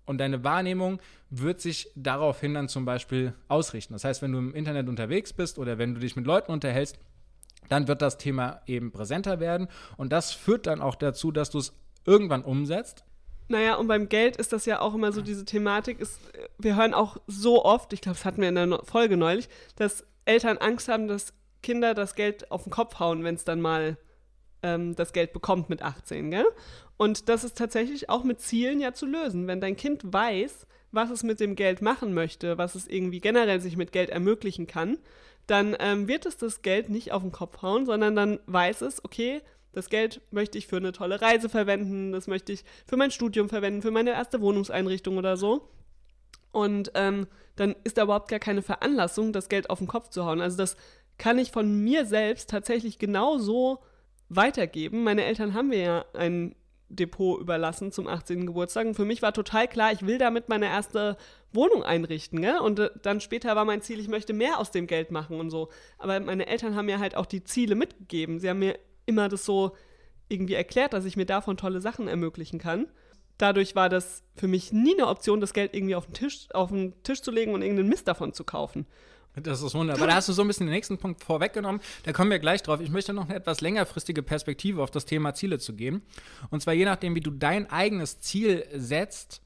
Und 0.06 0.20
deine 0.20 0.46
Wahrnehmung 0.46 1.02
wird 1.30 1.60
sich 1.60 1.90
daraufhin 1.96 2.54
dann 2.54 2.70
zum 2.70 2.86
Beispiel 2.86 3.34
ausrichten. 3.50 3.94
Das 3.94 4.06
heißt, 4.06 4.22
wenn 4.22 4.32
du 4.32 4.40
im 4.40 4.56
Internet 4.56 4.88
unterwegs 4.88 5.34
bist 5.34 5.60
oder 5.60 5.78
wenn 5.78 5.94
du 5.94 6.00
dich 6.00 6.16
mit 6.16 6.26
Leuten 6.26 6.50
unterhältst, 6.50 6.98
dann 7.68 7.90
wird 7.90 8.02
das 8.02 8.18
Thema 8.18 8.62
eben 8.66 8.94
präsenter 8.94 9.42
werden. 9.42 9.68
Und 9.98 10.14
das 10.14 10.32
führt 10.32 10.66
dann 10.66 10.82
auch 10.82 10.96
dazu, 10.96 11.34
dass 11.34 11.50
du 11.50 11.58
es 11.58 11.74
irgendwann 12.06 12.44
umsetzt. 12.44 13.04
Naja, 13.50 13.76
und 13.76 13.88
beim 13.88 14.08
Geld 14.08 14.38
ist 14.38 14.54
das 14.54 14.66
ja 14.66 14.80
auch 14.80 14.94
immer 14.94 15.12
so 15.12 15.22
diese 15.22 15.44
Thematik. 15.44 16.00
Ist, 16.00 16.20
wir 16.58 16.78
hören 16.78 16.94
auch 16.94 17.18
so 17.28 17.66
oft, 17.66 17.92
ich 17.92 18.00
glaube, 18.00 18.18
das 18.18 18.24
hatten 18.24 18.42
wir 18.42 18.48
in 18.48 18.56
der 18.56 18.80
Folge 18.86 19.18
neulich, 19.18 19.50
dass 19.76 20.06
Eltern 20.26 20.58
Angst 20.58 20.88
haben, 20.88 21.08
dass 21.08 21.34
Kinder 21.62 21.94
das 21.94 22.16
Geld 22.16 22.52
auf 22.52 22.64
den 22.64 22.72
Kopf 22.72 23.00
hauen, 23.00 23.24
wenn 23.24 23.36
es 23.36 23.44
dann 23.44 23.62
mal 23.62 23.98
ähm, 24.64 24.96
das 24.96 25.14
Geld 25.14 25.34
bekommt 25.34 25.70
mit 25.70 25.82
18, 25.82 26.32
gell? 26.32 26.46
Und 26.98 27.30
das 27.30 27.44
ist 27.44 27.58
tatsächlich 27.58 28.10
auch 28.10 28.24
mit 28.24 28.42
Zielen 28.42 28.80
ja 28.80 28.94
zu 28.94 29.06
lösen. 29.06 29.48
Wenn 29.48 29.62
dein 29.62 29.76
Kind 29.76 30.02
weiß, 30.04 30.68
was 30.92 31.10
es 31.10 31.24
mit 31.24 31.40
dem 31.40 31.56
Geld 31.56 31.82
machen 31.82 32.14
möchte, 32.14 32.58
was 32.58 32.76
es 32.76 32.88
irgendwie 32.88 33.20
generell 33.20 33.60
sich 33.60 33.78
mit 33.78 33.92
Geld 33.92 34.10
ermöglichen 34.10 34.68
kann, 34.68 34.98
dann 35.48 35.76
ähm, 35.80 36.08
wird 36.08 36.26
es 36.26 36.38
das 36.38 36.62
Geld 36.62 36.90
nicht 36.90 37.12
auf 37.12 37.24
den 37.24 37.32
Kopf 37.32 37.62
hauen, 37.62 37.86
sondern 37.86 38.16
dann 38.16 38.40
weiß 38.46 38.82
es, 38.82 39.04
okay, 39.04 39.42
das 39.74 39.90
Geld 39.90 40.22
möchte 40.32 40.58
ich 40.58 40.68
für 40.68 40.78
eine 40.78 40.92
tolle 40.92 41.22
Reise 41.22 41.50
verwenden, 41.50 42.12
das 42.12 42.28
möchte 42.28 42.52
ich 42.52 42.64
für 42.86 42.98
mein 42.98 43.12
Studium 43.12 43.50
verwenden, 43.50 43.82
für 43.82 43.92
meine 43.92 44.12
erste 44.12 44.42
Wohnungseinrichtung 44.42 45.18
oder 45.18 45.38
so. 45.38 45.70
Und 46.52 46.92
ähm, 46.96 47.28
dann 47.56 47.76
ist 47.84 47.98
da 47.98 48.04
überhaupt 48.04 48.30
gar 48.30 48.40
keine 48.40 48.62
Veranlassung, 48.62 49.34
das 49.34 49.50
Geld 49.50 49.70
auf 49.70 49.80
den 49.80 49.88
Kopf 49.88 50.10
zu 50.10 50.26
hauen. 50.26 50.42
Also 50.42 50.58
das 50.58 50.76
kann 51.18 51.38
ich 51.38 51.52
von 51.52 51.84
mir 51.84 52.06
selbst 52.06 52.50
tatsächlich 52.50 53.00
genauso 53.00 53.80
weitergeben. 54.30 55.04
Meine 55.04 55.24
Eltern 55.24 55.54
haben 55.54 55.70
mir 55.70 55.80
ja 55.80 56.06
ein 56.14 56.56
Depot 56.96 57.40
überlassen 57.40 57.92
zum 57.92 58.08
18. 58.08 58.46
Geburtstag. 58.46 58.88
Und 58.88 58.96
für 58.96 59.06
mich 59.06 59.22
war 59.22 59.34
total 59.34 59.68
klar, 59.68 59.92
ich 59.92 60.06
will 60.06 60.18
damit 60.18 60.50
meine 60.50 60.66
erste 60.66 61.18
Wohnung 61.54 61.84
einrichten. 61.84 62.42
Gell? 62.42 62.60
Und 62.60 62.80
äh, 62.80 62.90
dann 63.02 63.22
später 63.22 63.56
war 63.56 63.66
mein 63.66 63.82
Ziel, 63.82 64.00
ich 64.00 64.08
möchte 64.08 64.34
mehr 64.34 64.60
aus 64.60 64.72
dem 64.72 64.88
Geld 64.88 65.12
machen 65.12 65.40
und 65.40 65.50
so. 65.50 65.70
Aber 65.98 66.20
meine 66.20 66.48
Eltern 66.48 66.76
haben 66.76 66.86
mir 66.86 67.00
halt 67.00 67.16
auch 67.16 67.26
die 67.26 67.44
Ziele 67.44 67.76
mitgegeben. 67.76 68.40
Sie 68.40 68.50
haben 68.50 68.60
mir 68.60 68.78
immer 69.06 69.30
das 69.30 69.46
so 69.46 69.72
irgendwie 70.28 70.54
erklärt, 70.54 70.94
dass 70.94 71.06
ich 71.06 71.18
mir 71.18 71.26
davon 71.26 71.58
tolle 71.58 71.82
Sachen 71.82 72.08
ermöglichen 72.08 72.60
kann. 72.60 72.88
Dadurch 73.42 73.76
war 73.76 73.90
das 73.90 74.24
für 74.36 74.48
mich 74.48 74.72
nie 74.72 74.94
eine 74.94 75.08
Option, 75.08 75.42
das 75.42 75.54
Geld 75.54 75.74
irgendwie 75.74 75.96
auf 75.96 76.06
den 76.06 76.14
Tisch, 76.14 76.48
auf 76.54 76.70
den 76.70 77.02
Tisch 77.04 77.22
zu 77.22 77.32
legen 77.32 77.54
und 77.54 77.62
irgendeinen 77.62 77.90
Mist 77.90 78.08
davon 78.08 78.34
zu 78.34 78.44
kaufen. 78.44 78.86
Das 79.36 79.62
ist 79.62 79.74
wunderbar. 79.74 80.08
Da 80.08 80.16
hast 80.16 80.28
du 80.28 80.34
so 80.34 80.42
ein 80.42 80.48
bisschen 80.48 80.68
den 80.68 80.74
nächsten 80.74 80.98
Punkt 80.98 81.24
vorweggenommen. 81.24 81.82
Da 82.04 82.12
kommen 82.12 82.30
wir 82.30 82.40
gleich 82.40 82.62
drauf. 82.64 82.82
Ich 82.82 82.90
möchte 82.90 83.14
noch 83.14 83.26
eine 83.26 83.36
etwas 83.36 83.62
längerfristige 83.62 84.24
Perspektive 84.24 84.84
auf 84.84 84.92
das 84.92 85.06
Thema 85.06 85.34
Ziele 85.34 85.58
zu 85.58 85.74
geben. 85.74 86.04
Und 86.50 86.62
zwar 86.62 86.74
je 86.74 86.86
nachdem, 86.86 87.16
wie 87.16 87.22
du 87.22 87.32
dein 87.32 87.70
eigenes 87.70 88.20
Ziel 88.20 88.66
setzt, 88.74 89.42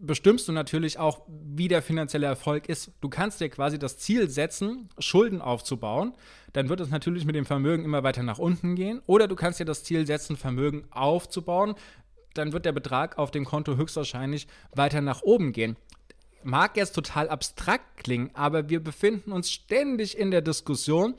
bestimmst 0.00 0.48
du 0.48 0.52
natürlich 0.52 0.98
auch, 0.98 1.22
wie 1.28 1.68
der 1.68 1.82
finanzielle 1.82 2.26
Erfolg 2.26 2.68
ist. 2.68 2.92
Du 3.00 3.08
kannst 3.08 3.40
dir 3.40 3.48
quasi 3.48 3.78
das 3.78 3.98
Ziel 3.98 4.28
setzen, 4.28 4.88
Schulden 4.98 5.40
aufzubauen. 5.40 6.14
Dann 6.52 6.68
wird 6.68 6.80
es 6.80 6.90
natürlich 6.90 7.24
mit 7.24 7.36
dem 7.36 7.46
Vermögen 7.46 7.84
immer 7.84 8.02
weiter 8.02 8.22
nach 8.22 8.38
unten 8.38 8.74
gehen. 8.74 9.00
Oder 9.06 9.28
du 9.28 9.36
kannst 9.36 9.60
dir 9.60 9.64
das 9.64 9.84
Ziel 9.84 10.06
setzen, 10.06 10.36
Vermögen 10.36 10.84
aufzubauen. 10.90 11.74
Dann 12.34 12.52
wird 12.52 12.64
der 12.64 12.72
Betrag 12.72 13.18
auf 13.18 13.30
dem 13.30 13.44
Konto 13.44 13.76
höchstwahrscheinlich 13.76 14.46
weiter 14.74 15.00
nach 15.00 15.22
oben 15.22 15.52
gehen 15.52 15.76
mag 16.42 16.76
jetzt 16.76 16.92
total 16.92 17.28
abstrakt 17.28 17.96
klingen, 17.98 18.30
aber 18.34 18.68
wir 18.68 18.82
befinden 18.82 19.32
uns 19.32 19.50
ständig 19.50 20.16
in 20.16 20.30
der 20.30 20.40
Diskussion. 20.40 21.14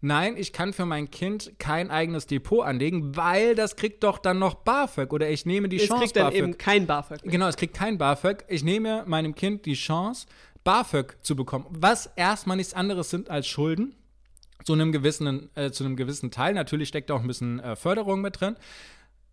Nein, 0.00 0.36
ich 0.36 0.52
kann 0.52 0.72
für 0.72 0.84
mein 0.84 1.10
Kind 1.10 1.52
kein 1.58 1.90
eigenes 1.90 2.26
Depot 2.26 2.64
anlegen, 2.64 3.16
weil 3.16 3.54
das 3.54 3.76
kriegt 3.76 4.02
doch 4.02 4.18
dann 4.18 4.40
noch 4.40 4.54
BAföG 4.54 5.12
oder 5.12 5.30
ich 5.30 5.46
nehme 5.46 5.68
die 5.68 5.76
es 5.76 5.86
Chance. 5.86 6.04
Es 6.04 6.12
kriegt 6.12 6.16
dann 6.16 6.24
BAföG. 6.26 6.38
eben 6.38 6.58
kein 6.58 6.86
BAföG. 6.86 7.22
Genau, 7.22 7.46
es 7.46 7.56
kriegt 7.56 7.74
kein 7.74 7.98
BAföG. 7.98 8.44
Ich 8.48 8.64
nehme 8.64 9.04
meinem 9.06 9.34
Kind 9.36 9.64
die 9.64 9.74
Chance, 9.74 10.26
BAföG 10.64 11.18
zu 11.22 11.36
bekommen, 11.36 11.66
was 11.70 12.10
erstmal 12.16 12.56
nichts 12.56 12.74
anderes 12.74 13.10
sind 13.10 13.30
als 13.30 13.46
Schulden. 13.46 13.94
Zu 14.64 14.74
einem 14.74 14.92
gewissen, 14.92 15.50
äh, 15.56 15.72
zu 15.72 15.84
einem 15.84 15.96
gewissen 15.96 16.30
Teil. 16.30 16.54
Natürlich 16.54 16.88
steckt 16.88 17.10
da 17.10 17.14
auch 17.14 17.20
ein 17.20 17.26
bisschen 17.26 17.58
äh, 17.58 17.74
Förderung 17.74 18.20
mit 18.20 18.40
drin. 18.40 18.56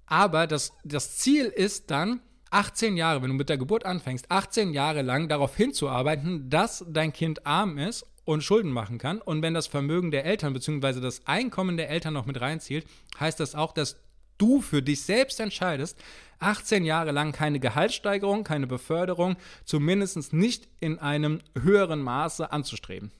Aber 0.09 0.47
das, 0.47 0.73
das 0.83 1.17
Ziel 1.17 1.45
ist 1.45 1.91
dann, 1.91 2.19
18 2.49 2.97
Jahre, 2.97 3.21
wenn 3.21 3.29
du 3.29 3.35
mit 3.35 3.47
der 3.47 3.59
Geburt 3.59 3.85
anfängst, 3.85 4.29
18 4.29 4.73
Jahre 4.73 5.03
lang 5.03 5.29
darauf 5.29 5.55
hinzuarbeiten, 5.55 6.49
dass 6.49 6.83
dein 6.89 7.13
Kind 7.13 7.45
arm 7.45 7.77
ist 7.77 8.07
und 8.25 8.43
Schulden 8.43 8.71
machen 8.71 8.97
kann. 8.97 9.21
Und 9.21 9.43
wenn 9.43 9.53
das 9.53 9.67
Vermögen 9.67 10.09
der 10.09 10.25
Eltern 10.25 10.53
bzw. 10.53 10.99
das 10.99 11.27
Einkommen 11.27 11.77
der 11.77 11.91
Eltern 11.91 12.15
noch 12.15 12.25
mit 12.25 12.41
reinzielt, 12.41 12.87
heißt 13.19 13.39
das 13.39 13.53
auch, 13.53 13.71
dass 13.71 13.97
du 14.39 14.61
für 14.61 14.81
dich 14.81 15.03
selbst 15.03 15.39
entscheidest, 15.39 15.97
18 16.39 16.85
Jahre 16.85 17.11
lang 17.11 17.31
keine 17.31 17.59
Gehaltssteigerung, 17.59 18.43
keine 18.43 18.65
Beförderung, 18.65 19.35
zumindest 19.63 20.33
nicht 20.33 20.67
in 20.79 20.97
einem 20.97 21.39
höheren 21.61 22.01
Maße 22.01 22.51
anzustreben. 22.51 23.11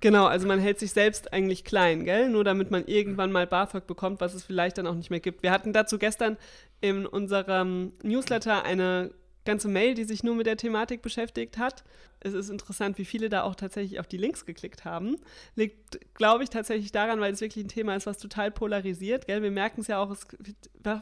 Genau, 0.00 0.26
also 0.26 0.46
man 0.46 0.58
hält 0.58 0.78
sich 0.78 0.92
selbst 0.92 1.32
eigentlich 1.32 1.64
klein, 1.64 2.04
gell? 2.04 2.28
Nur 2.28 2.44
damit 2.44 2.70
man 2.70 2.84
irgendwann 2.86 3.32
mal 3.32 3.46
BAföG 3.46 3.86
bekommt, 3.86 4.20
was 4.20 4.34
es 4.34 4.44
vielleicht 4.44 4.76
dann 4.78 4.86
auch 4.86 4.94
nicht 4.94 5.10
mehr 5.10 5.20
gibt. 5.20 5.42
Wir 5.42 5.50
hatten 5.50 5.72
dazu 5.72 5.98
gestern 5.98 6.36
in 6.80 7.06
unserem 7.06 7.92
Newsletter 8.02 8.64
eine 8.64 9.12
ganze 9.46 9.68
Mail, 9.68 9.94
die 9.94 10.04
sich 10.04 10.22
nur 10.22 10.34
mit 10.34 10.46
der 10.46 10.58
Thematik 10.58 11.00
beschäftigt 11.00 11.56
hat. 11.56 11.84
Es 12.20 12.34
ist 12.34 12.50
interessant, 12.50 12.98
wie 12.98 13.04
viele 13.06 13.30
da 13.30 13.44
auch 13.44 13.54
tatsächlich 13.54 13.98
auf 14.00 14.06
die 14.06 14.16
Links 14.18 14.44
geklickt 14.44 14.84
haben. 14.84 15.16
Liegt, 15.54 15.98
glaube 16.14 16.44
ich, 16.44 16.50
tatsächlich 16.50 16.92
daran, 16.92 17.20
weil 17.20 17.32
es 17.32 17.40
wirklich 17.40 17.64
ein 17.64 17.68
Thema 17.68 17.94
ist, 17.94 18.06
was 18.06 18.18
total 18.18 18.50
polarisiert. 18.50 19.26
Gell? 19.26 19.42
Wir 19.42 19.50
merken 19.50 19.80
es 19.80 19.86
ja 19.86 19.98
auch, 19.98 20.10
es 20.10 20.26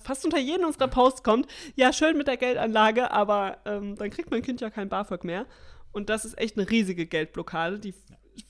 fast 0.02 0.24
unter 0.24 0.38
jedem 0.38 0.66
unserer 0.66 0.88
Posts 0.88 1.22
kommt, 1.24 1.48
ja, 1.74 1.92
schön 1.92 2.16
mit 2.16 2.28
der 2.28 2.36
Geldanlage, 2.36 3.10
aber 3.10 3.58
ähm, 3.64 3.96
dann 3.96 4.10
kriegt 4.10 4.30
mein 4.30 4.42
Kind 4.42 4.60
ja 4.60 4.70
kein 4.70 4.88
BAföG 4.88 5.24
mehr. 5.24 5.46
Und 5.94 6.10
das 6.10 6.24
ist 6.24 6.36
echt 6.38 6.58
eine 6.58 6.68
riesige 6.68 7.06
Geldblockade, 7.06 7.78
die 7.78 7.94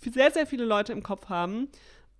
sehr, 0.01 0.31
sehr 0.31 0.47
viele 0.47 0.65
Leute 0.65 0.93
im 0.93 1.03
Kopf 1.03 1.29
haben. 1.29 1.69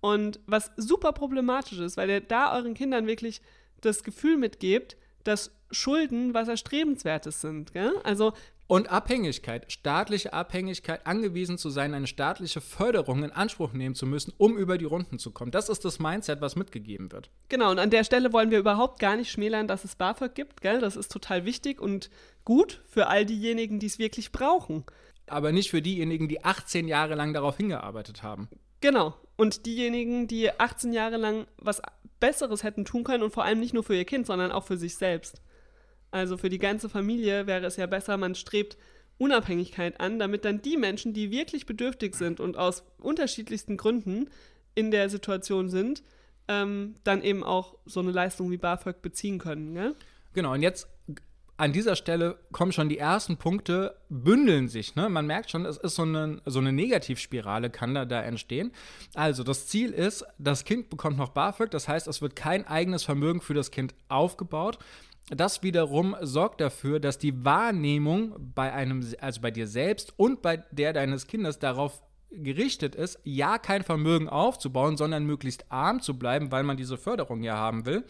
Und 0.01 0.39
was 0.45 0.71
super 0.77 1.13
problematisch 1.13 1.79
ist, 1.79 1.97
weil 1.97 2.09
ihr 2.09 2.21
da 2.21 2.55
euren 2.55 2.73
Kindern 2.73 3.07
wirklich 3.07 3.41
das 3.81 4.03
Gefühl 4.03 4.37
mitgebt, 4.37 4.97
dass 5.23 5.51
Schulden 5.71 6.33
was 6.33 6.47
Erstrebenswertes 6.47 7.41
sind. 7.41 7.73
Gell? 7.73 7.93
Also 8.03 8.33
und 8.67 8.89
Abhängigkeit, 8.89 9.71
staatliche 9.71 10.33
Abhängigkeit, 10.33 11.05
angewiesen 11.05 11.59
zu 11.59 11.69
sein, 11.69 11.93
eine 11.93 12.07
staatliche 12.07 12.61
Förderung 12.61 13.23
in 13.23 13.31
Anspruch 13.31 13.73
nehmen 13.73 13.93
zu 13.93 14.07
müssen, 14.07 14.33
um 14.37 14.57
über 14.57 14.79
die 14.79 14.85
Runden 14.85 15.19
zu 15.19 15.29
kommen. 15.29 15.51
Das 15.51 15.69
ist 15.69 15.85
das 15.85 15.99
Mindset, 15.99 16.41
was 16.41 16.55
mitgegeben 16.55 17.11
wird. 17.11 17.29
Genau, 17.47 17.69
und 17.69 17.77
an 17.77 17.91
der 17.91 18.03
Stelle 18.03 18.33
wollen 18.33 18.49
wir 18.49 18.57
überhaupt 18.57 18.99
gar 18.99 19.17
nicht 19.17 19.29
schmälern, 19.29 19.67
dass 19.67 19.83
es 19.83 19.95
BAföG 19.95 20.33
gibt, 20.33 20.61
gell? 20.61 20.79
Das 20.79 20.95
ist 20.95 21.11
total 21.11 21.45
wichtig 21.45 21.79
und 21.79 22.09
gut 22.43 22.81
für 22.87 23.05
all 23.05 23.25
diejenigen, 23.25 23.77
die 23.77 23.85
es 23.85 23.99
wirklich 23.99 24.31
brauchen. 24.31 24.83
Aber 25.27 25.51
nicht 25.51 25.71
für 25.71 25.81
diejenigen, 25.81 26.27
die 26.27 26.43
18 26.43 26.87
Jahre 26.87 27.15
lang 27.15 27.33
darauf 27.33 27.57
hingearbeitet 27.57 28.23
haben. 28.23 28.49
Genau. 28.81 29.15
Und 29.35 29.65
diejenigen, 29.65 30.27
die 30.27 30.51
18 30.51 30.93
Jahre 30.93 31.17
lang 31.17 31.47
was 31.57 31.81
Besseres 32.19 32.63
hätten 32.63 32.85
tun 32.85 33.03
können 33.03 33.23
und 33.23 33.31
vor 33.31 33.43
allem 33.43 33.59
nicht 33.59 33.73
nur 33.73 33.83
für 33.83 33.95
ihr 33.95 34.05
Kind, 34.05 34.25
sondern 34.25 34.51
auch 34.51 34.65
für 34.65 34.77
sich 34.77 34.95
selbst. 34.95 35.41
Also 36.11 36.37
für 36.37 36.49
die 36.49 36.59
ganze 36.59 36.87
Familie 36.87 37.47
wäre 37.47 37.65
es 37.65 37.75
ja 37.75 37.87
besser, 37.87 38.17
man 38.17 38.35
strebt 38.35 38.77
Unabhängigkeit 39.17 39.99
an, 39.99 40.19
damit 40.19 40.45
dann 40.45 40.61
die 40.61 40.77
Menschen, 40.77 41.13
die 41.13 41.31
wirklich 41.31 41.65
bedürftig 41.65 42.15
sind 42.15 42.39
und 42.39 42.57
aus 42.57 42.83
unterschiedlichsten 42.99 43.77
Gründen 43.77 44.29
in 44.75 44.91
der 44.91 45.09
Situation 45.09 45.69
sind, 45.69 46.03
ähm, 46.47 46.95
dann 47.03 47.21
eben 47.21 47.43
auch 47.43 47.77
so 47.85 48.01
eine 48.01 48.11
Leistung 48.11 48.51
wie 48.51 48.57
BAföG 48.57 49.01
beziehen 49.01 49.39
können. 49.39 49.73
Gell? 49.73 49.95
Genau, 50.33 50.53
und 50.53 50.61
jetzt 50.61 50.87
an 51.57 51.71
dieser 51.71 51.95
Stelle 51.95 52.37
kommen 52.51 52.71
schon 52.71 52.89
die 52.89 52.97
ersten 52.97 53.37
Punkte, 53.37 53.95
bündeln 54.09 54.67
sich. 54.67 54.95
Ne? 54.95 55.07
Man 55.09 55.25
merkt 55.25 55.51
schon, 55.51 55.65
es 55.65 55.77
ist 55.77 55.95
so 55.95 56.03
eine, 56.03 56.41
so 56.45 56.59
eine 56.59 56.73
Negativspirale, 56.73 57.69
kann 57.69 57.95
da, 57.95 58.05
da 58.05 58.21
entstehen. 58.21 58.71
Also 59.13 59.43
das 59.43 59.67
Ziel 59.67 59.91
ist, 59.91 60.25
das 60.37 60.65
Kind 60.65 60.89
bekommt 60.89 61.17
noch 61.17 61.29
BAföG, 61.29 61.71
das 61.71 61.87
heißt, 61.87 62.07
es 62.07 62.21
wird 62.21 62.35
kein 62.35 62.67
eigenes 62.67 63.03
Vermögen 63.03 63.41
für 63.41 63.53
das 63.53 63.71
Kind 63.71 63.95
aufgebaut. 64.09 64.79
Das 65.29 65.63
wiederum 65.63 66.15
sorgt 66.21 66.61
dafür, 66.61 66.99
dass 66.99 67.17
die 67.17 67.45
Wahrnehmung 67.45 68.35
bei 68.53 68.71
einem, 68.71 69.03
also 69.19 69.41
bei 69.41 69.49
dir 69.49 69.67
selbst 69.67 70.13
und 70.17 70.41
bei 70.41 70.57
der 70.71 70.93
deines 70.93 71.25
Kindes 71.25 71.57
darauf 71.57 72.03
gerichtet 72.43 72.95
ist, 72.95 73.19
ja 73.23 73.57
kein 73.57 73.83
Vermögen 73.83 74.29
aufzubauen, 74.29 74.97
sondern 74.97 75.25
möglichst 75.25 75.71
arm 75.71 76.01
zu 76.01 76.17
bleiben, 76.17 76.51
weil 76.51 76.63
man 76.63 76.77
diese 76.77 76.97
Förderung 76.97 77.43
ja 77.43 77.55
haben 77.55 77.85
will 77.85 78.03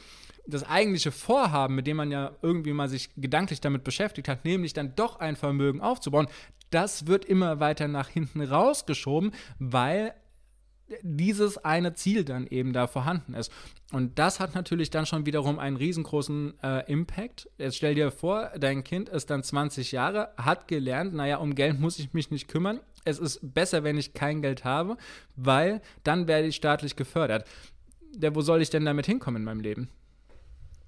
das 0.47 0.63
eigentliche 0.63 1.11
Vorhaben, 1.11 1.75
mit 1.75 1.87
dem 1.87 1.97
man 1.97 2.11
ja 2.11 2.31
irgendwie 2.41 2.73
mal 2.73 2.87
sich 2.87 3.09
gedanklich 3.15 3.61
damit 3.61 3.83
beschäftigt 3.83 4.27
hat, 4.27 4.45
nämlich 4.45 4.73
dann 4.73 4.95
doch 4.95 5.19
ein 5.19 5.35
Vermögen 5.35 5.81
aufzubauen, 5.81 6.27
das 6.69 7.07
wird 7.07 7.25
immer 7.25 7.59
weiter 7.59 7.87
nach 7.87 8.09
hinten 8.09 8.41
rausgeschoben, 8.41 9.31
weil 9.59 10.13
dieses 11.01 11.57
eine 11.57 11.93
Ziel 11.93 12.23
dann 12.23 12.45
eben 12.45 12.73
da 12.73 12.85
vorhanden 12.85 13.33
ist. 13.33 13.51
Und 13.91 14.19
das 14.19 14.39
hat 14.39 14.53
natürlich 14.53 14.91
dann 14.91 15.07
schon 15.07 15.25
wiederum 15.25 15.57
einen 15.57 15.77
riesengroßen 15.77 16.53
äh, 16.61 16.91
Impact. 16.91 17.49
Jetzt 17.57 17.77
stell 17.77 17.95
dir 17.95 18.11
vor, 18.11 18.51
dein 18.57 18.83
Kind 18.83 19.09
ist 19.09 19.31
dann 19.31 19.41
20 19.41 19.91
Jahre, 19.91 20.29
hat 20.37 20.67
gelernt, 20.67 21.13
naja, 21.13 21.37
um 21.37 21.55
Geld 21.55 21.79
muss 21.79 21.97
ich 21.97 22.13
mich 22.13 22.29
nicht 22.29 22.47
kümmern. 22.47 22.81
Es 23.05 23.19
ist 23.19 23.39
besser, 23.41 23.83
wenn 23.83 23.97
ich 23.97 24.13
kein 24.13 24.41
Geld 24.41 24.65
habe, 24.65 24.97
weil 25.35 25.81
dann 26.03 26.27
werde 26.27 26.47
ich 26.47 26.55
staatlich 26.55 26.95
gefördert. 26.95 27.47
Ja, 28.19 28.35
wo 28.35 28.41
soll 28.41 28.61
ich 28.61 28.69
denn 28.69 28.85
damit 28.85 29.05
hinkommen 29.05 29.41
in 29.41 29.45
meinem 29.45 29.59
Leben? 29.61 29.89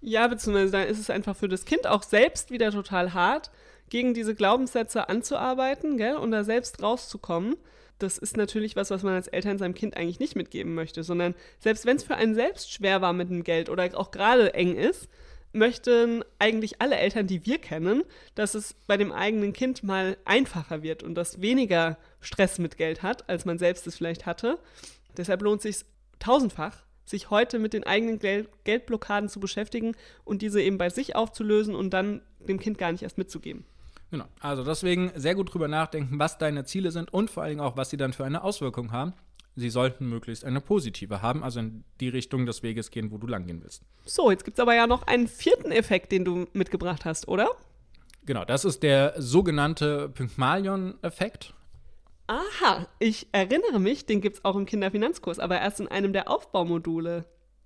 Ja, 0.01 0.27
beziehungsweise 0.27 0.71
dann 0.71 0.87
ist 0.87 0.99
es 0.99 1.09
einfach 1.09 1.35
für 1.35 1.47
das 1.47 1.65
Kind 1.65 1.87
auch 1.87 2.03
selbst 2.03 2.51
wieder 2.51 2.71
total 2.71 3.13
hart, 3.13 3.51
gegen 3.89 4.13
diese 4.13 4.35
Glaubenssätze 4.35 5.09
anzuarbeiten 5.09 5.97
gell, 5.97 6.17
und 6.17 6.31
da 6.31 6.43
selbst 6.43 6.81
rauszukommen. 6.83 7.55
Das 7.99 8.17
ist 8.17 8.37
natürlich 8.37 8.75
was, 8.75 8.91
was 8.91 9.03
man 9.03 9.13
als 9.13 9.27
Eltern 9.27 9.57
seinem 9.57 9.73
Kind 9.73 9.97
eigentlich 9.97 10.19
nicht 10.19 10.35
mitgeben 10.35 10.75
möchte, 10.75 11.03
sondern 11.03 11.35
selbst 11.59 11.85
wenn 11.85 11.97
es 11.97 12.03
für 12.03 12.15
einen 12.15 12.35
selbst 12.35 12.71
schwer 12.71 13.01
war 13.01 13.13
mit 13.13 13.29
dem 13.29 13.43
Geld 13.43 13.69
oder 13.69 13.89
auch 13.97 14.11
gerade 14.11 14.53
eng 14.53 14.75
ist, 14.75 15.07
möchten 15.53 16.23
eigentlich 16.39 16.81
alle 16.81 16.97
Eltern, 16.97 17.27
die 17.27 17.45
wir 17.45 17.57
kennen, 17.57 18.03
dass 18.35 18.53
es 18.53 18.73
bei 18.73 18.97
dem 18.97 19.11
eigenen 19.11 19.53
Kind 19.53 19.83
mal 19.83 20.17
einfacher 20.25 20.83
wird 20.83 21.03
und 21.03 21.15
das 21.15 21.41
weniger 21.41 21.97
Stress 22.19 22.59
mit 22.59 22.77
Geld 22.77 23.03
hat, 23.03 23.29
als 23.29 23.45
man 23.45 23.57
selbst 23.57 23.87
es 23.87 23.97
vielleicht 23.97 24.25
hatte. 24.25 24.59
Deshalb 25.15 25.41
lohnt 25.41 25.63
es 25.65 25.79
sich 25.79 25.85
tausendfach, 26.19 26.83
sich 27.05 27.29
heute 27.29 27.59
mit 27.59 27.73
den 27.73 27.85
eigenen 27.85 28.19
Geld 28.19 28.49
Geldblockaden 28.65 29.29
zu 29.29 29.39
beschäftigen 29.39 29.95
und 30.23 30.41
diese 30.41 30.61
eben 30.61 30.77
bei 30.77 30.89
sich 30.89 31.15
aufzulösen 31.15 31.75
und 31.75 31.91
dann 31.91 32.21
dem 32.39 32.59
Kind 32.59 32.77
gar 32.77 32.91
nicht 32.91 33.03
erst 33.03 33.17
mitzugeben. 33.17 33.65
Genau. 34.11 34.25
Also 34.39 34.63
deswegen 34.63 35.11
sehr 35.15 35.35
gut 35.35 35.53
drüber 35.53 35.67
nachdenken, 35.67 36.17
was 36.19 36.37
deine 36.37 36.63
Ziele 36.65 36.91
sind 36.91 37.13
und 37.13 37.29
vor 37.29 37.43
allen 37.43 37.51
Dingen 37.51 37.61
auch, 37.61 37.75
was 37.75 37.89
sie 37.89 37.97
dann 37.97 38.13
für 38.13 38.25
eine 38.25 38.43
Auswirkung 38.43 38.91
haben. 38.91 39.13
Sie 39.59 39.71
sollten 39.71 40.07
möglichst 40.07 40.45
eine 40.45 40.61
positive 40.61 41.23
haben, 41.23 41.43
also 41.43 41.59
in 41.59 41.83
die 41.99 42.09
Richtung 42.09 42.45
des 42.45 42.61
Weges 42.61 42.91
gehen, 42.91 43.09
wo 43.09 43.17
du 43.17 43.25
langgehen 43.25 43.63
willst. 43.63 43.81
So, 44.05 44.29
jetzt 44.29 44.45
gibt 44.45 44.59
es 44.59 44.61
aber 44.61 44.75
ja 44.75 44.85
noch 44.85 45.07
einen 45.07 45.27
vierten 45.27 45.71
Effekt, 45.71 46.11
den 46.11 46.23
du 46.23 46.45
mitgebracht 46.53 47.05
hast, 47.05 47.27
oder? 47.27 47.49
Genau, 48.23 48.45
das 48.45 48.65
ist 48.65 48.83
der 48.83 49.15
sogenannte 49.17 50.09
Pygmalion-Effekt. 50.09 51.55
Aha, 52.27 52.85
ich 52.99 53.29
erinnere 53.31 53.79
mich, 53.79 54.05
den 54.05 54.21
gibt 54.21 54.37
es 54.37 54.45
auch 54.45 54.55
im 54.55 54.67
Kinderfinanzkurs, 54.67 55.39
aber 55.39 55.59
erst 55.59 55.79
in 55.79 55.87
einem 55.87 56.13
der 56.13 56.29
Aufbaumodule. 56.29 57.25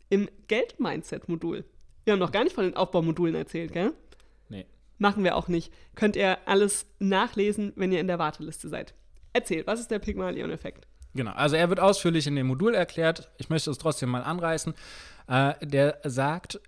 Im 0.10 0.30
Geld-Mindset-Modul. 0.48 1.66
Wir 2.06 2.14
haben 2.14 2.20
noch 2.20 2.32
gar 2.32 2.46
nicht 2.46 2.56
von 2.56 2.64
den 2.64 2.78
Aufbaumodulen 2.78 3.36
erzählt, 3.36 3.74
gell? 3.74 3.92
Nee. 4.48 4.66
Machen 4.98 5.26
wir 5.26 5.36
auch 5.36 5.50
nicht. 5.50 5.74
Könnt 5.96 6.16
ihr 6.16 6.38
alles 6.48 6.86
nachlesen, 7.00 7.74
wenn 7.76 7.92
ihr 7.92 8.00
in 8.00 8.08
der 8.08 8.20
Warteliste 8.20 8.70
seid. 8.70 8.94
Erzähl, 9.34 9.68
was 9.68 9.82
ist 9.82 9.92
der 9.92 10.00
Pygmalion-Effekt? 10.00 10.88
Genau, 11.14 11.32
also 11.32 11.56
er 11.56 11.70
wird 11.70 11.80
ausführlich 11.80 12.28
in 12.28 12.36
dem 12.36 12.48
Modul 12.48 12.74
erklärt. 12.74 13.30
Ich 13.38 13.50
möchte 13.50 13.70
es 13.70 13.78
trotzdem 13.78 14.10
mal 14.10 14.24
anreißen. 14.24 14.74
Äh, 15.28 15.54
der 15.62 16.00
sagt, 16.04 16.60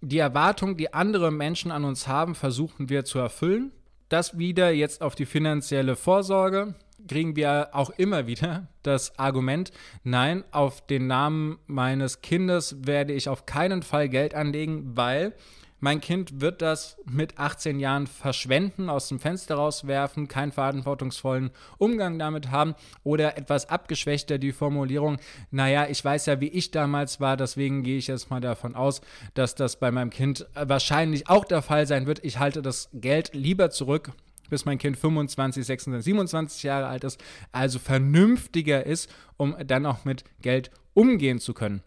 die 0.00 0.18
Erwartung, 0.18 0.76
die 0.76 0.94
andere 0.94 1.30
Menschen 1.30 1.70
an 1.70 1.84
uns 1.84 2.08
haben, 2.08 2.34
versuchen 2.34 2.88
wir 2.88 3.04
zu 3.04 3.18
erfüllen. 3.18 3.72
Das 4.08 4.38
wieder 4.38 4.70
jetzt 4.70 5.02
auf 5.02 5.14
die 5.14 5.26
finanzielle 5.26 5.94
Vorsorge 5.96 6.74
kriegen 7.08 7.36
wir 7.36 7.70
auch 7.72 7.90
immer 7.90 8.26
wieder 8.26 8.68
das 8.82 9.18
Argument, 9.18 9.72
nein, 10.04 10.44
auf 10.50 10.86
den 10.86 11.06
Namen 11.06 11.58
meines 11.66 12.20
Kindes 12.20 12.76
werde 12.86 13.12
ich 13.12 13.28
auf 13.28 13.46
keinen 13.46 13.82
Fall 13.82 14.08
Geld 14.08 14.34
anlegen, 14.34 14.96
weil 14.96 15.34
mein 15.80 16.00
Kind 16.00 16.40
wird 16.40 16.62
das 16.62 16.96
mit 17.04 17.38
18 17.38 17.80
Jahren 17.80 18.06
verschwenden, 18.06 18.88
aus 18.88 19.08
dem 19.08 19.18
Fenster 19.18 19.56
rauswerfen, 19.56 20.28
keinen 20.28 20.52
verantwortungsvollen 20.52 21.50
Umgang 21.78 22.18
damit 22.18 22.50
haben 22.50 22.74
oder 23.02 23.36
etwas 23.36 23.68
abgeschwächter 23.68 24.38
die 24.38 24.52
Formulierung, 24.52 25.18
naja, 25.50 25.86
ich 25.88 26.04
weiß 26.04 26.26
ja, 26.26 26.40
wie 26.40 26.48
ich 26.48 26.70
damals 26.70 27.20
war, 27.20 27.36
deswegen 27.36 27.82
gehe 27.82 27.98
ich 27.98 28.06
jetzt 28.06 28.30
mal 28.30 28.40
davon 28.40 28.74
aus, 28.74 29.00
dass 29.34 29.54
das 29.54 29.78
bei 29.78 29.90
meinem 29.90 30.10
Kind 30.10 30.46
wahrscheinlich 30.54 31.28
auch 31.28 31.44
der 31.44 31.62
Fall 31.62 31.86
sein 31.86 32.06
wird. 32.06 32.24
Ich 32.24 32.38
halte 32.38 32.62
das 32.62 32.90
Geld 32.92 33.34
lieber 33.34 33.70
zurück, 33.70 34.12
bis 34.50 34.64
mein 34.64 34.78
Kind 34.78 34.98
25, 34.98 35.64
26, 35.64 36.04
27 36.04 36.62
Jahre 36.62 36.88
alt 36.88 37.04
ist, 37.04 37.22
also 37.52 37.78
vernünftiger 37.78 38.84
ist, 38.84 39.10
um 39.36 39.56
dann 39.66 39.86
auch 39.86 40.04
mit 40.04 40.24
Geld 40.42 40.70
umgehen 40.92 41.38
zu 41.38 41.54
können. 41.54 41.82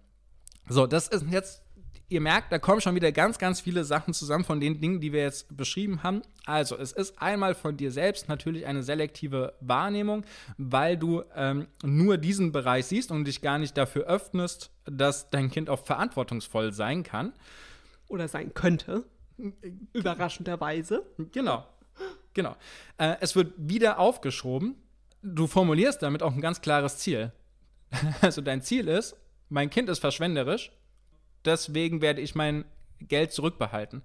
So, 0.70 0.88
das 0.88 1.10
ist 1.10 1.26
jetzt 1.30 1.63
ihr 2.14 2.22
merkt, 2.22 2.52
da 2.52 2.60
kommen 2.60 2.80
schon 2.80 2.96
wieder 2.96 3.12
ganz, 3.12 3.40
ganz 3.40 3.60
viele 3.60 3.84
Sachen 3.84 4.14
zusammen 4.14 4.46
von 4.46 4.60
den 4.60 4.80
Dingen, 4.80 5.02
die 5.02 5.12
wir 5.12 5.22
jetzt 5.22 5.56
beschrieben 5.58 6.04
haben. 6.04 6.22
Also, 6.46 6.78
es 6.78 6.92
ist 6.92 7.22
einmal 7.22 7.56
von 7.56 7.76
dir 7.76 7.92
selbst 7.92 8.30
natürlich 8.30 8.66
eine 8.66 8.84
selektive 8.84 9.54
Wahrnehmung, 9.60 10.26
weil 10.58 10.98
du 10.98 11.24
ähm, 11.36 11.68
nur 11.84 12.18
diesen 12.18 12.52
Bereich 12.52 12.86
siehst 12.86 13.12
und 13.12 13.26
dich 13.26 13.42
gar 13.42 13.58
nicht 13.58 13.76
dafür 13.78 14.04
öffnest, 14.04 14.72
dass 14.86 15.30
dein 15.30 15.50
Kind 15.50 15.70
auch 15.70 15.84
verantwortungsvoll 15.84 16.72
sein 16.72 17.04
kann. 17.04 17.34
Oder 18.08 18.28
sein 18.28 18.54
könnte. 18.54 19.06
Überraschenderweise. 19.94 21.04
Genau. 21.32 21.66
Genau. 22.34 22.56
Äh, 22.98 23.16
es 23.22 23.36
wird 23.36 23.54
wieder 23.58 23.98
aufgeschoben. 23.98 24.76
Du 25.24 25.48
formulierst 25.48 26.02
damit 26.04 26.22
auch 26.22 26.34
ein 26.34 26.42
ganz 26.42 26.62
klares 26.62 26.98
Ziel. 26.98 27.32
Also 28.22 28.42
dein 28.42 28.62
Ziel 28.62 28.88
ist, 28.88 29.16
mein 29.50 29.70
Kind 29.70 29.88
ist 29.88 30.00
verschwenderisch, 30.00 30.72
deswegen 31.46 32.02
werde 32.02 32.22
ich 32.22 32.36
mein 32.36 32.66
Geld 33.00 33.32
zurückbehalten. 33.32 34.02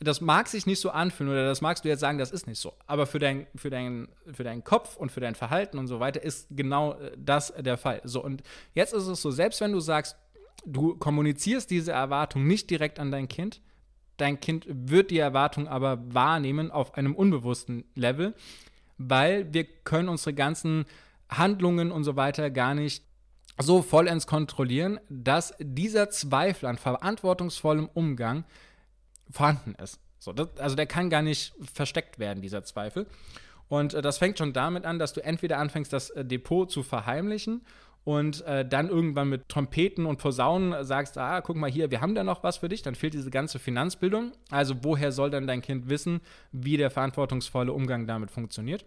Das 0.00 0.20
mag 0.20 0.48
sich 0.48 0.66
nicht 0.66 0.80
so 0.80 0.90
anfühlen 0.90 1.32
oder 1.32 1.46
das 1.46 1.62
magst 1.62 1.84
du 1.84 1.88
jetzt 1.88 2.00
sagen, 2.00 2.18
das 2.18 2.30
ist 2.30 2.46
nicht 2.46 2.60
so. 2.60 2.74
Aber 2.86 3.06
für, 3.06 3.18
dein, 3.18 3.46
für, 3.56 3.70
dein, 3.70 4.08
für 4.32 4.44
deinen 4.44 4.62
Kopf 4.62 4.96
und 4.96 5.10
für 5.10 5.20
dein 5.20 5.34
Verhalten 5.34 5.78
und 5.78 5.86
so 5.86 5.98
weiter 5.98 6.22
ist 6.22 6.48
genau 6.50 6.94
äh, 6.94 7.12
das 7.16 7.54
der 7.56 7.78
Fall. 7.78 8.02
So, 8.04 8.22
und 8.22 8.42
jetzt 8.74 8.92
ist 8.92 9.06
es 9.06 9.22
so, 9.22 9.30
selbst 9.30 9.60
wenn 9.60 9.72
du 9.72 9.80
sagst, 9.80 10.16
du 10.66 10.94
kommunizierst 10.96 11.70
diese 11.70 11.92
Erwartung 11.92 12.46
nicht 12.46 12.68
direkt 12.68 12.98
an 12.98 13.10
dein 13.10 13.28
Kind, 13.28 13.62
Dein 14.18 14.40
Kind 14.40 14.66
wird 14.68 15.12
die 15.12 15.18
Erwartung 15.18 15.68
aber 15.68 15.98
wahrnehmen 16.12 16.70
auf 16.72 16.94
einem 16.94 17.14
unbewussten 17.14 17.84
Level, 17.94 18.34
weil 18.98 19.52
wir 19.54 19.64
können 19.64 20.08
unsere 20.08 20.34
ganzen 20.34 20.86
Handlungen 21.30 21.92
und 21.92 22.02
so 22.02 22.16
weiter 22.16 22.50
gar 22.50 22.74
nicht 22.74 23.04
so 23.58 23.82
vollends 23.82 24.26
kontrollieren, 24.26 25.00
dass 25.08 25.54
dieser 25.58 26.10
Zweifel 26.10 26.66
an 26.66 26.78
verantwortungsvollem 26.78 27.88
Umgang 27.92 28.44
vorhanden 29.30 29.74
ist. 29.82 30.00
So, 30.18 30.32
das, 30.32 30.48
also 30.58 30.76
der 30.76 30.86
kann 30.86 31.10
gar 31.10 31.22
nicht 31.22 31.54
versteckt 31.72 32.18
werden, 32.18 32.42
dieser 32.42 32.64
Zweifel. 32.64 33.06
Und 33.68 33.94
äh, 33.94 34.02
das 34.02 34.18
fängt 34.18 34.38
schon 34.38 34.52
damit 34.52 34.84
an, 34.84 34.98
dass 34.98 35.12
du 35.12 35.22
entweder 35.22 35.58
anfängst, 35.58 35.92
das 35.92 36.10
äh, 36.10 36.24
Depot 36.24 36.70
zu 36.70 36.82
verheimlichen 36.82 37.62
und 38.04 38.44
äh, 38.46 38.66
dann 38.66 38.88
irgendwann 38.88 39.28
mit 39.28 39.48
Trompeten 39.48 40.06
und 40.06 40.18
Posaunen 40.18 40.84
sagst, 40.84 41.18
ah, 41.18 41.40
guck 41.42 41.56
mal 41.56 41.70
hier, 41.70 41.90
wir 41.90 42.00
haben 42.00 42.14
da 42.14 42.24
noch 42.24 42.42
was 42.42 42.58
für 42.58 42.68
dich, 42.68 42.82
dann 42.82 42.94
fehlt 42.94 43.14
diese 43.14 43.30
ganze 43.30 43.58
Finanzbildung. 43.58 44.32
Also 44.50 44.76
woher 44.82 45.12
soll 45.12 45.30
dann 45.30 45.46
dein 45.46 45.62
Kind 45.62 45.88
wissen, 45.88 46.20
wie 46.50 46.76
der 46.76 46.90
verantwortungsvolle 46.90 47.72
Umgang 47.72 48.06
damit 48.06 48.30
funktioniert? 48.30 48.84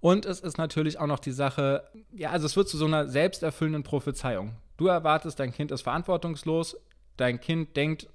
Und 0.00 0.26
es 0.26 0.40
ist 0.40 0.58
natürlich 0.58 0.98
auch 0.98 1.06
noch 1.06 1.20
die 1.20 1.32
Sache, 1.32 1.84
ja, 2.12 2.30
also 2.30 2.46
es 2.46 2.56
wird 2.56 2.68
zu 2.68 2.76
so 2.76 2.86
einer 2.86 3.08
selbsterfüllenden 3.08 3.82
Prophezeiung. 3.82 4.56
Du 4.76 4.86
erwartest, 4.86 5.38
dein 5.38 5.52
Kind 5.52 5.70
ist 5.70 5.82
verantwortungslos, 5.82 6.76
dein 7.16 7.40
Kind 7.40 7.76
denkt, 7.76 8.08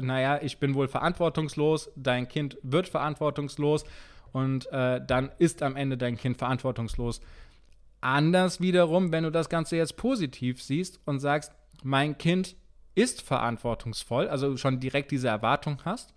naja, 0.00 0.40
ich 0.42 0.58
bin 0.58 0.74
wohl 0.74 0.88
verantwortungslos, 0.88 1.90
dein 1.96 2.28
Kind 2.28 2.58
wird 2.62 2.88
verantwortungslos 2.88 3.84
und 4.32 4.70
äh, 4.72 5.00
dann 5.06 5.30
ist 5.38 5.62
am 5.62 5.76
Ende 5.76 5.98
dein 5.98 6.16
Kind 6.16 6.38
verantwortungslos. 6.38 7.20
Anders 8.00 8.60
wiederum, 8.60 9.12
wenn 9.12 9.24
du 9.24 9.30
das 9.30 9.48
Ganze 9.48 9.76
jetzt 9.76 9.96
positiv 9.96 10.62
siehst 10.62 11.00
und 11.04 11.20
sagst, 11.20 11.52
mein 11.84 12.18
Kind 12.18 12.56
ist 12.94 13.22
verantwortungsvoll, 13.22 14.28
also 14.28 14.56
schon 14.56 14.80
direkt 14.80 15.10
diese 15.10 15.28
Erwartung 15.28 15.78
hast 15.84 16.12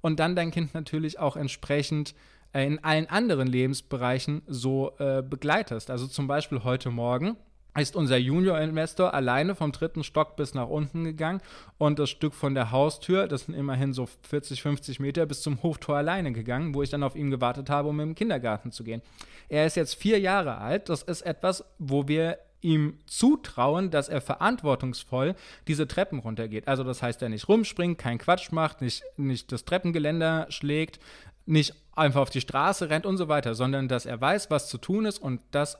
und 0.00 0.20
dann 0.20 0.36
dein 0.36 0.50
Kind 0.50 0.74
natürlich 0.74 1.18
auch 1.18 1.36
entsprechend 1.36 2.14
in 2.52 2.82
allen 2.82 3.06
anderen 3.06 3.48
Lebensbereichen 3.48 4.42
so 4.46 4.92
äh, 4.98 5.22
begleitest. 5.22 5.90
Also 5.90 6.06
zum 6.06 6.26
Beispiel 6.26 6.64
heute 6.64 6.90
Morgen 6.90 7.36
ist 7.78 7.94
unser 7.94 8.16
Junior-Investor 8.16 9.14
alleine 9.14 9.54
vom 9.54 9.72
dritten 9.72 10.02
Stock 10.02 10.36
bis 10.36 10.54
nach 10.54 10.68
unten 10.68 11.04
gegangen 11.04 11.40
und 11.76 11.98
das 11.98 12.10
Stück 12.10 12.34
von 12.34 12.54
der 12.54 12.70
Haustür, 12.70 13.28
das 13.28 13.44
sind 13.44 13.54
immerhin 13.54 13.92
so 13.92 14.08
40, 14.22 14.62
50 14.62 15.00
Meter, 15.00 15.26
bis 15.26 15.42
zum 15.42 15.62
Hoftor 15.62 15.96
alleine 15.96 16.32
gegangen, 16.32 16.74
wo 16.74 16.82
ich 16.82 16.90
dann 16.90 17.02
auf 17.02 17.14
ihn 17.14 17.30
gewartet 17.30 17.70
habe, 17.70 17.88
um 17.88 18.00
im 18.00 18.14
Kindergarten 18.14 18.72
zu 18.72 18.84
gehen. 18.84 19.02
Er 19.48 19.66
ist 19.66 19.76
jetzt 19.76 19.94
vier 19.94 20.18
Jahre 20.18 20.58
alt. 20.58 20.88
Das 20.88 21.02
ist 21.02 21.22
etwas, 21.22 21.64
wo 21.78 22.08
wir 22.08 22.38
ihm 22.60 22.98
zutrauen, 23.06 23.90
dass 23.90 24.08
er 24.08 24.20
verantwortungsvoll 24.20 25.36
diese 25.68 25.86
Treppen 25.86 26.18
runtergeht. 26.18 26.66
Also 26.66 26.82
das 26.82 27.02
heißt, 27.02 27.22
er 27.22 27.28
nicht 27.28 27.48
rumspringt, 27.48 27.98
keinen 27.98 28.18
Quatsch 28.18 28.50
macht, 28.50 28.80
nicht, 28.80 29.04
nicht 29.16 29.52
das 29.52 29.64
Treppengeländer 29.64 30.46
schlägt, 30.50 30.98
nicht 31.46 31.74
einfach 31.98 32.20
auf 32.20 32.30
die 32.30 32.40
Straße 32.40 32.90
rennt 32.90 33.06
und 33.06 33.16
so 33.16 33.28
weiter, 33.28 33.54
sondern 33.54 33.88
dass 33.88 34.06
er 34.06 34.20
weiß, 34.20 34.50
was 34.50 34.68
zu 34.68 34.78
tun 34.78 35.04
ist 35.04 35.18
und 35.18 35.40
das 35.50 35.78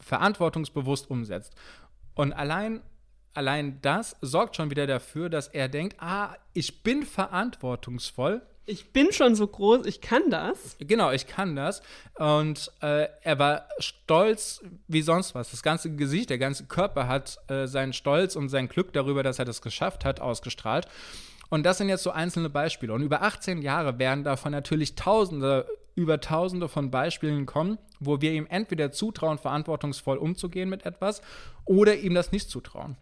verantwortungsbewusst 0.00 1.10
umsetzt. 1.10 1.54
Und 2.14 2.32
allein, 2.32 2.80
allein 3.34 3.80
das 3.80 4.16
sorgt 4.20 4.56
schon 4.56 4.70
wieder 4.70 4.86
dafür, 4.86 5.28
dass 5.28 5.48
er 5.48 5.68
denkt, 5.68 5.96
ah, 6.00 6.34
ich 6.52 6.82
bin 6.82 7.04
verantwortungsvoll. 7.04 8.42
Ich 8.64 8.92
bin 8.92 9.12
schon 9.12 9.34
so 9.34 9.46
groß, 9.46 9.86
ich 9.86 10.00
kann 10.00 10.30
das. 10.30 10.76
Genau, 10.78 11.10
ich 11.10 11.26
kann 11.26 11.56
das. 11.56 11.82
Und 12.14 12.70
äh, 12.80 13.08
er 13.22 13.38
war 13.38 13.68
stolz 13.78 14.62
wie 14.86 15.02
sonst 15.02 15.34
was. 15.34 15.50
Das 15.50 15.64
ganze 15.64 15.96
Gesicht, 15.96 16.30
der 16.30 16.38
ganze 16.38 16.66
Körper 16.66 17.08
hat 17.08 17.38
äh, 17.48 17.66
seinen 17.66 17.92
Stolz 17.92 18.36
und 18.36 18.50
sein 18.50 18.68
Glück 18.68 18.92
darüber, 18.92 19.24
dass 19.24 19.40
er 19.40 19.44
das 19.44 19.62
geschafft 19.62 20.04
hat, 20.04 20.20
ausgestrahlt. 20.20 20.86
Und 21.52 21.64
das 21.64 21.76
sind 21.76 21.90
jetzt 21.90 22.02
so 22.02 22.10
einzelne 22.10 22.48
Beispiele. 22.48 22.94
Und 22.94 23.02
über 23.02 23.20
18 23.20 23.60
Jahre 23.60 23.98
werden 23.98 24.24
davon 24.24 24.52
natürlich 24.52 24.94
Tausende 24.94 25.66
über 25.94 26.18
tausende 26.18 26.66
von 26.66 26.90
Beispielen 26.90 27.44
kommen, 27.44 27.76
wo 28.00 28.22
wir 28.22 28.32
ihm 28.32 28.46
entweder 28.48 28.90
zutrauen, 28.90 29.36
verantwortungsvoll 29.36 30.16
umzugehen 30.16 30.70
mit 30.70 30.86
etwas 30.86 31.20
oder 31.66 31.94
ihm 31.96 32.14
das 32.14 32.32
nicht 32.32 32.48
zutrauen. 32.48 32.96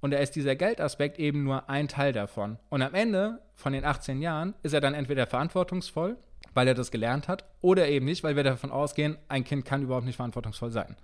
Und 0.00 0.12
da 0.12 0.16
ist 0.16 0.34
dieser 0.36 0.56
Geldaspekt 0.56 1.18
eben 1.18 1.44
nur 1.44 1.68
ein 1.68 1.86
Teil 1.86 2.14
davon. 2.14 2.56
Und 2.70 2.80
am 2.80 2.94
Ende 2.94 3.42
von 3.52 3.74
den 3.74 3.84
18 3.84 4.22
Jahren 4.22 4.54
ist 4.62 4.72
er 4.72 4.80
dann 4.80 4.94
entweder 4.94 5.26
verantwortungsvoll, 5.26 6.16
weil 6.54 6.68
er 6.68 6.74
das 6.74 6.92
gelernt 6.92 7.28
hat, 7.28 7.44
oder 7.60 7.88
eben 7.88 8.06
nicht, 8.06 8.24
weil 8.24 8.36
wir 8.36 8.42
davon 8.42 8.70
ausgehen, 8.70 9.18
ein 9.28 9.44
Kind 9.44 9.66
kann 9.66 9.82
überhaupt 9.82 10.06
nicht 10.06 10.16
verantwortungsvoll 10.16 10.70
sein. 10.70 10.96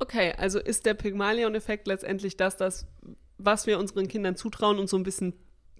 Okay, 0.00 0.34
also 0.36 0.58
ist 0.58 0.84
der 0.84 0.94
Pygmalion-Effekt 0.94 1.86
letztendlich 1.86 2.36
das, 2.36 2.56
das, 2.56 2.88
was 3.38 3.68
wir 3.68 3.78
unseren 3.78 4.08
Kindern 4.08 4.34
zutrauen 4.34 4.80
und 4.80 4.88
so 4.88 4.96
ein 4.96 5.04
bisschen 5.04 5.34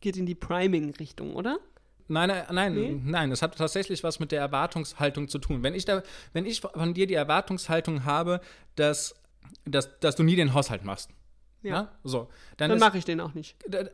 geht 0.04 0.16
in 0.16 0.26
die 0.26 0.34
Priming-Richtung, 0.36 1.34
oder? 1.34 1.58
Nein, 2.06 2.28
nein, 2.28 2.44
nein, 2.52 2.74
Nee? 2.74 3.00
nein, 3.02 3.32
es 3.32 3.40
hat 3.42 3.56
tatsächlich 3.56 4.04
was 4.04 4.20
mit 4.20 4.30
der 4.30 4.40
Erwartungshaltung 4.40 5.26
zu 5.28 5.38
tun. 5.38 5.62
Wenn 5.62 5.74
ich, 5.74 5.86
da, 5.86 6.02
wenn 6.34 6.44
ich 6.44 6.60
von 6.60 6.92
dir 6.94 7.06
die 7.06 7.14
Erwartungshaltung 7.14 8.04
habe, 8.04 8.40
dass, 8.76 9.14
dass, 9.64 9.98
dass 10.00 10.14
du 10.14 10.22
nie 10.22 10.36
den 10.36 10.52
Haushalt 10.52 10.84
machst, 10.84 11.10
ja. 11.62 11.90
so, 12.04 12.28
dann, 12.58 12.68
Dann 12.68 12.78
mache 12.78 12.98
ich 12.98 13.06
den 13.06 13.20
auch 13.20 13.32
nicht. 13.32 13.56
da- 13.68 13.88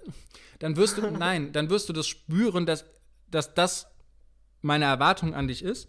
dann 0.58 0.76
wirst 0.76 0.98
du, 0.98 1.08
nein, 1.10 1.52
dann 1.52 1.70
wirst 1.70 1.88
du 1.88 1.92
das 1.92 2.08
spüren, 2.08 2.66
dass, 2.66 2.84
dass 3.30 3.54
das 3.54 3.86
meine 4.60 4.86
Erwartung 4.86 5.34
an 5.34 5.46
dich 5.46 5.62
ist. 5.62 5.88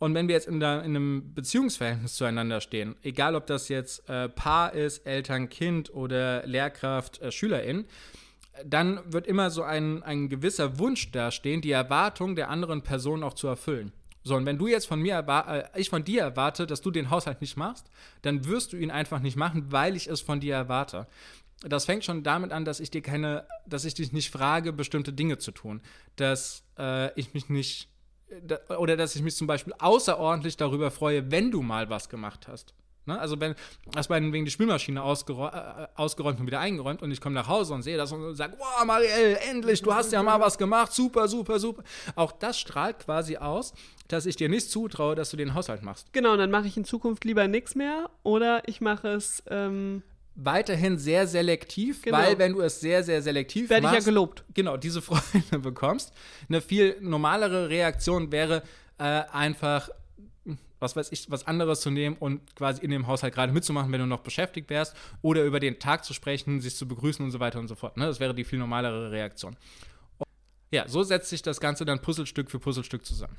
Und 0.00 0.12
wenn 0.14 0.26
wir 0.26 0.34
jetzt 0.34 0.48
in, 0.48 0.58
der, 0.58 0.80
in 0.82 0.96
einem 0.96 1.34
Beziehungsverhältnis 1.34 2.16
zueinander 2.16 2.60
stehen, 2.60 2.96
egal 3.02 3.36
ob 3.36 3.46
das 3.46 3.68
jetzt 3.68 4.08
äh, 4.08 4.28
Paar 4.28 4.72
ist, 4.72 5.06
Eltern, 5.06 5.48
Kind 5.48 5.94
oder 5.94 6.44
Lehrkraft, 6.46 7.22
äh, 7.22 7.30
Schülerin, 7.30 7.86
dann 8.64 9.00
wird 9.12 9.26
immer 9.26 9.50
so 9.50 9.62
ein, 9.62 10.02
ein 10.02 10.28
gewisser 10.28 10.78
Wunsch 10.78 11.10
dastehen, 11.10 11.60
die 11.60 11.72
Erwartung 11.72 12.36
der 12.36 12.50
anderen 12.50 12.82
Person 12.82 13.22
auch 13.22 13.34
zu 13.34 13.46
erfüllen. 13.46 13.92
So, 14.22 14.36
und 14.36 14.46
wenn 14.46 14.58
du 14.58 14.66
jetzt 14.66 14.86
von 14.86 15.00
mir, 15.00 15.18
äh, 15.18 15.80
ich 15.80 15.90
von 15.90 16.02
dir 16.02 16.22
erwarte, 16.22 16.66
dass 16.66 16.80
du 16.80 16.90
den 16.90 17.10
Haushalt 17.10 17.42
nicht 17.42 17.56
machst, 17.56 17.90
dann 18.22 18.46
wirst 18.46 18.72
du 18.72 18.76
ihn 18.76 18.90
einfach 18.90 19.20
nicht 19.20 19.36
machen, 19.36 19.70
weil 19.70 19.96
ich 19.96 20.06
es 20.06 20.22
von 20.22 20.40
dir 20.40 20.54
erwarte. 20.54 21.06
Das 21.60 21.84
fängt 21.84 22.04
schon 22.04 22.22
damit 22.22 22.50
an, 22.50 22.64
dass 22.64 22.80
ich 22.80 22.90
dir 22.90 23.02
keine, 23.02 23.46
dass 23.66 23.84
ich 23.84 23.94
dich 23.94 24.12
nicht 24.12 24.30
frage, 24.30 24.72
bestimmte 24.72 25.12
Dinge 25.12 25.38
zu 25.38 25.50
tun. 25.50 25.82
Dass 26.16 26.64
äh, 26.78 27.12
ich 27.18 27.34
mich 27.34 27.50
nicht, 27.50 27.90
da, 28.42 28.58
oder 28.78 28.96
dass 28.96 29.14
ich 29.14 29.22
mich 29.22 29.36
zum 29.36 29.46
Beispiel 29.46 29.74
außerordentlich 29.78 30.56
darüber 30.56 30.90
freue, 30.90 31.30
wenn 31.30 31.50
du 31.50 31.62
mal 31.62 31.90
was 31.90 32.08
gemacht 32.08 32.48
hast. 32.48 32.74
Ne? 33.06 33.18
Also 33.18 33.38
wenn, 33.40 33.54
hast 33.94 34.08
meinetwegen 34.10 34.44
die 34.44 34.50
Spülmaschine 34.50 35.02
ausgerä 35.02 35.48
äh, 35.84 36.00
ausgeräumt 36.00 36.40
und 36.40 36.46
wieder 36.46 36.60
eingeräumt 36.60 37.02
und 37.02 37.10
ich 37.10 37.20
komme 37.20 37.34
nach 37.34 37.48
Hause 37.48 37.74
und 37.74 37.82
sehe 37.82 37.96
das 37.96 38.12
und 38.12 38.34
sage, 38.34 38.54
wow, 38.58 38.84
Marielle, 38.86 39.38
endlich, 39.50 39.82
du 39.82 39.94
hast 39.94 40.12
ja 40.12 40.22
mal 40.22 40.40
was 40.40 40.56
gemacht, 40.58 40.92
super, 40.92 41.28
super, 41.28 41.58
super. 41.58 41.82
Auch 42.16 42.32
das 42.32 42.58
strahlt 42.58 42.98
quasi 43.00 43.36
aus, 43.36 43.74
dass 44.08 44.26
ich 44.26 44.36
dir 44.36 44.48
nicht 44.48 44.70
zutraue, 44.70 45.14
dass 45.14 45.30
du 45.30 45.36
den 45.36 45.54
Haushalt 45.54 45.82
machst. 45.82 46.12
Genau, 46.12 46.32
und 46.32 46.38
dann 46.38 46.50
mache 46.50 46.66
ich 46.66 46.76
in 46.76 46.84
Zukunft 46.84 47.24
lieber 47.24 47.46
nichts 47.48 47.74
mehr 47.74 48.10
oder 48.22 48.62
ich 48.68 48.80
mache 48.80 49.08
es, 49.08 49.42
ähm, 49.50 50.02
Weiterhin 50.36 50.98
sehr 50.98 51.28
selektiv, 51.28 52.02
Genau. 52.02 52.18
weil 52.18 52.36
wenn 52.38 52.54
du 52.54 52.60
es 52.60 52.80
sehr, 52.80 53.04
sehr 53.04 53.22
selektiv 53.22 53.70
werde 53.70 53.82
ich 53.86 53.92
ja 53.92 53.92
machst, 53.98 54.06
gelobt. 54.06 54.44
genau, 54.52 54.76
diese 54.76 55.00
Freude 55.02 55.60
bekommst. 55.60 56.12
Eine 56.48 56.60
viel 56.60 56.96
normalere 57.00 57.68
Reaktion 57.68 58.32
wäre 58.32 58.64
äh, 58.98 59.04
einfach, 59.30 59.90
was 60.84 60.94
weiß 60.94 61.10
ich, 61.10 61.30
was 61.30 61.46
anderes 61.46 61.80
zu 61.80 61.90
nehmen 61.90 62.16
und 62.20 62.54
quasi 62.54 62.84
in 62.84 62.90
dem 62.90 63.06
Haushalt 63.06 63.34
gerade 63.34 63.52
mitzumachen, 63.52 63.90
wenn 63.90 64.00
du 64.00 64.06
noch 64.06 64.20
beschäftigt 64.20 64.70
wärst, 64.70 64.94
oder 65.22 65.42
über 65.44 65.58
den 65.58 65.78
Tag 65.78 66.04
zu 66.04 66.14
sprechen, 66.14 66.60
sich 66.60 66.76
zu 66.76 66.86
begrüßen 66.86 67.24
und 67.24 67.30
so 67.32 67.40
weiter 67.40 67.58
und 67.58 67.68
so 67.68 67.74
fort. 67.74 67.96
Ne? 67.96 68.06
Das 68.06 68.20
wäre 68.20 68.34
die 68.34 68.44
viel 68.44 68.58
normalere 68.58 69.10
Reaktion. 69.10 69.56
Ja, 70.70 70.86
so 70.86 71.02
setzt 71.02 71.30
sich 71.30 71.42
das 71.42 71.60
Ganze 71.60 71.84
dann 71.84 72.02
Puzzlestück 72.02 72.50
für 72.50 72.58
Puzzlestück 72.58 73.06
zusammen. 73.06 73.36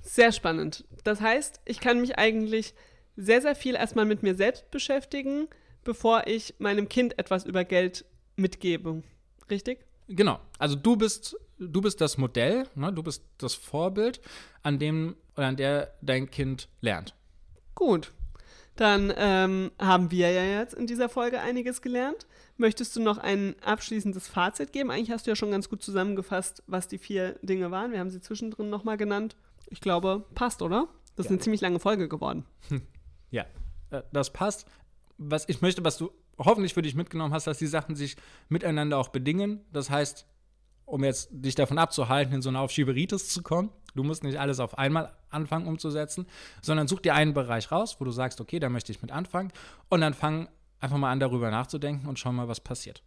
Sehr 0.00 0.32
spannend. 0.32 0.84
Das 1.04 1.20
heißt, 1.20 1.60
ich 1.64 1.80
kann 1.80 2.00
mich 2.00 2.18
eigentlich 2.18 2.74
sehr, 3.16 3.42
sehr 3.42 3.54
viel 3.54 3.74
erstmal 3.74 4.04
mit 4.04 4.22
mir 4.22 4.34
selbst 4.34 4.70
beschäftigen, 4.70 5.48
bevor 5.84 6.26
ich 6.26 6.54
meinem 6.58 6.88
Kind 6.88 7.18
etwas 7.18 7.44
über 7.44 7.64
Geld 7.64 8.04
mitgebe. 8.36 9.02
Richtig? 9.50 9.84
Genau. 10.08 10.40
Also 10.58 10.76
du 10.76 10.96
bist, 10.96 11.36
du 11.58 11.80
bist 11.80 12.00
das 12.00 12.16
Modell, 12.16 12.66
ne? 12.74 12.92
du 12.92 13.02
bist 13.02 13.24
das 13.38 13.54
Vorbild, 13.54 14.20
an 14.62 14.78
dem 14.78 15.16
oder 15.36 15.46
an 15.46 15.56
der 15.56 15.94
dein 16.02 16.30
Kind 16.30 16.68
lernt. 16.80 17.14
Gut. 17.74 18.12
Dann 18.76 19.12
ähm, 19.16 19.70
haben 19.78 20.10
wir 20.10 20.30
ja 20.30 20.44
jetzt 20.44 20.72
in 20.74 20.86
dieser 20.86 21.08
Folge 21.10 21.40
einiges 21.40 21.82
gelernt. 21.82 22.26
Möchtest 22.56 22.96
du 22.96 23.02
noch 23.02 23.18
ein 23.18 23.54
abschließendes 23.64 24.28
Fazit 24.28 24.72
geben? 24.72 24.90
Eigentlich 24.90 25.10
hast 25.10 25.26
du 25.26 25.30
ja 25.30 25.36
schon 25.36 25.50
ganz 25.50 25.68
gut 25.68 25.82
zusammengefasst, 25.82 26.62
was 26.66 26.88
die 26.88 26.98
vier 26.98 27.38
Dinge 27.42 27.70
waren. 27.70 27.92
Wir 27.92 27.98
haben 28.00 28.10
sie 28.10 28.20
zwischendrin 28.20 28.70
nochmal 28.70 28.96
genannt. 28.96 29.36
Ich 29.68 29.80
glaube, 29.80 30.24
passt, 30.34 30.62
oder? 30.62 30.88
Das 31.16 31.26
ist 31.26 31.30
Ja. 31.30 31.34
eine 31.34 31.40
ziemlich 31.40 31.60
lange 31.60 31.80
Folge 31.80 32.08
geworden. 32.08 32.44
Ja, 33.30 33.46
äh, 33.90 34.02
das 34.12 34.30
passt. 34.30 34.66
Was 35.16 35.48
ich 35.48 35.62
möchte, 35.62 35.82
was 35.84 35.96
du 35.96 36.10
hoffentlich 36.38 36.74
für 36.74 36.82
dich 36.82 36.94
mitgenommen 36.94 37.32
hast, 37.32 37.46
dass 37.46 37.56
die 37.56 37.66
Sachen 37.66 37.94
sich 37.96 38.16
miteinander 38.50 38.98
auch 38.98 39.08
bedingen. 39.08 39.60
Das 39.72 39.88
heißt, 39.88 40.26
um 40.84 41.02
jetzt 41.02 41.28
dich 41.30 41.54
davon 41.54 41.78
abzuhalten, 41.78 42.34
in 42.34 42.42
so 42.42 42.50
eine 42.50 42.60
Aufschieberitis 42.60 43.28
zu 43.30 43.42
kommen, 43.42 43.70
du 43.94 44.02
musst 44.02 44.24
nicht 44.24 44.38
alles 44.38 44.60
auf 44.60 44.78
einmal 44.78 45.12
anfangen 45.30 45.66
umzusetzen, 45.66 46.26
sondern 46.60 46.86
such 46.88 47.00
dir 47.00 47.14
einen 47.14 47.32
Bereich 47.34 47.72
raus, 47.72 47.96
wo 47.98 48.04
du 48.04 48.10
sagst, 48.10 48.40
okay, 48.40 48.58
da 48.58 48.68
möchte 48.68 48.92
ich 48.92 49.00
mit 49.02 49.12
anfangen 49.12 49.52
und 49.88 50.00
dann 50.00 50.14
fang 50.14 50.48
einfach 50.80 50.98
mal 50.98 51.12
an, 51.12 51.20
darüber 51.20 51.50
nachzudenken 51.50 52.08
und 52.08 52.18
schau 52.18 52.32
mal, 52.32 52.48
was 52.48 52.60
passiert. 52.60 53.02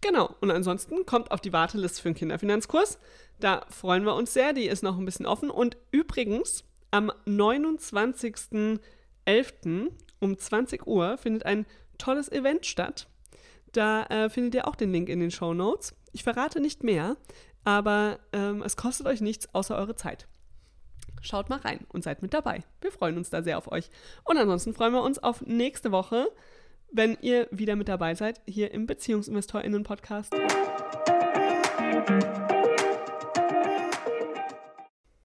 Genau. 0.00 0.34
Und 0.40 0.50
ansonsten 0.50 1.04
kommt 1.06 1.30
auf 1.30 1.40
die 1.40 1.52
Warteliste 1.52 2.02
für 2.02 2.10
den 2.10 2.16
Kinderfinanzkurs. 2.16 2.98
Da 3.38 3.64
freuen 3.70 4.04
wir 4.04 4.14
uns 4.14 4.34
sehr. 4.34 4.52
Die 4.52 4.66
ist 4.66 4.82
noch 4.82 4.98
ein 4.98 5.04
bisschen 5.04 5.26
offen. 5.26 5.48
Und 5.48 5.76
übrigens, 5.92 6.64
am 6.90 7.12
29.11. 7.26 9.92
um 10.18 10.36
20 10.36 10.84
Uhr 10.86 11.16
findet 11.18 11.46
ein 11.46 11.66
tolles 11.98 12.32
Event 12.32 12.66
statt. 12.66 13.06
Da 13.72 14.04
äh, 14.06 14.28
findet 14.28 14.56
ihr 14.56 14.66
auch 14.66 14.74
den 14.74 14.90
Link 14.92 15.08
in 15.08 15.20
den 15.20 15.30
Show 15.30 15.54
Notes. 15.54 15.94
Ich 16.12 16.24
verrate 16.24 16.60
nicht 16.60 16.82
mehr, 16.82 17.16
aber 17.64 18.18
ähm, 18.32 18.62
es 18.62 18.76
kostet 18.76 19.06
euch 19.06 19.20
nichts 19.20 19.54
außer 19.54 19.76
eure 19.76 19.96
Zeit. 19.96 20.26
Schaut 21.20 21.48
mal 21.48 21.60
rein 21.60 21.86
und 21.88 22.02
seid 22.02 22.20
mit 22.22 22.34
dabei. 22.34 22.64
Wir 22.80 22.90
freuen 22.90 23.16
uns 23.16 23.30
da 23.30 23.42
sehr 23.42 23.58
auf 23.58 23.70
euch. 23.70 23.90
Und 24.24 24.36
ansonsten 24.38 24.74
freuen 24.74 24.92
wir 24.92 25.02
uns 25.02 25.20
auf 25.20 25.42
nächste 25.42 25.92
Woche, 25.92 26.28
wenn 26.90 27.16
ihr 27.20 27.46
wieder 27.50 27.76
mit 27.76 27.88
dabei 27.88 28.14
seid, 28.14 28.40
hier 28.46 28.72
im 28.72 28.86
BeziehungsinvestorInnen-Podcast. 28.86 30.34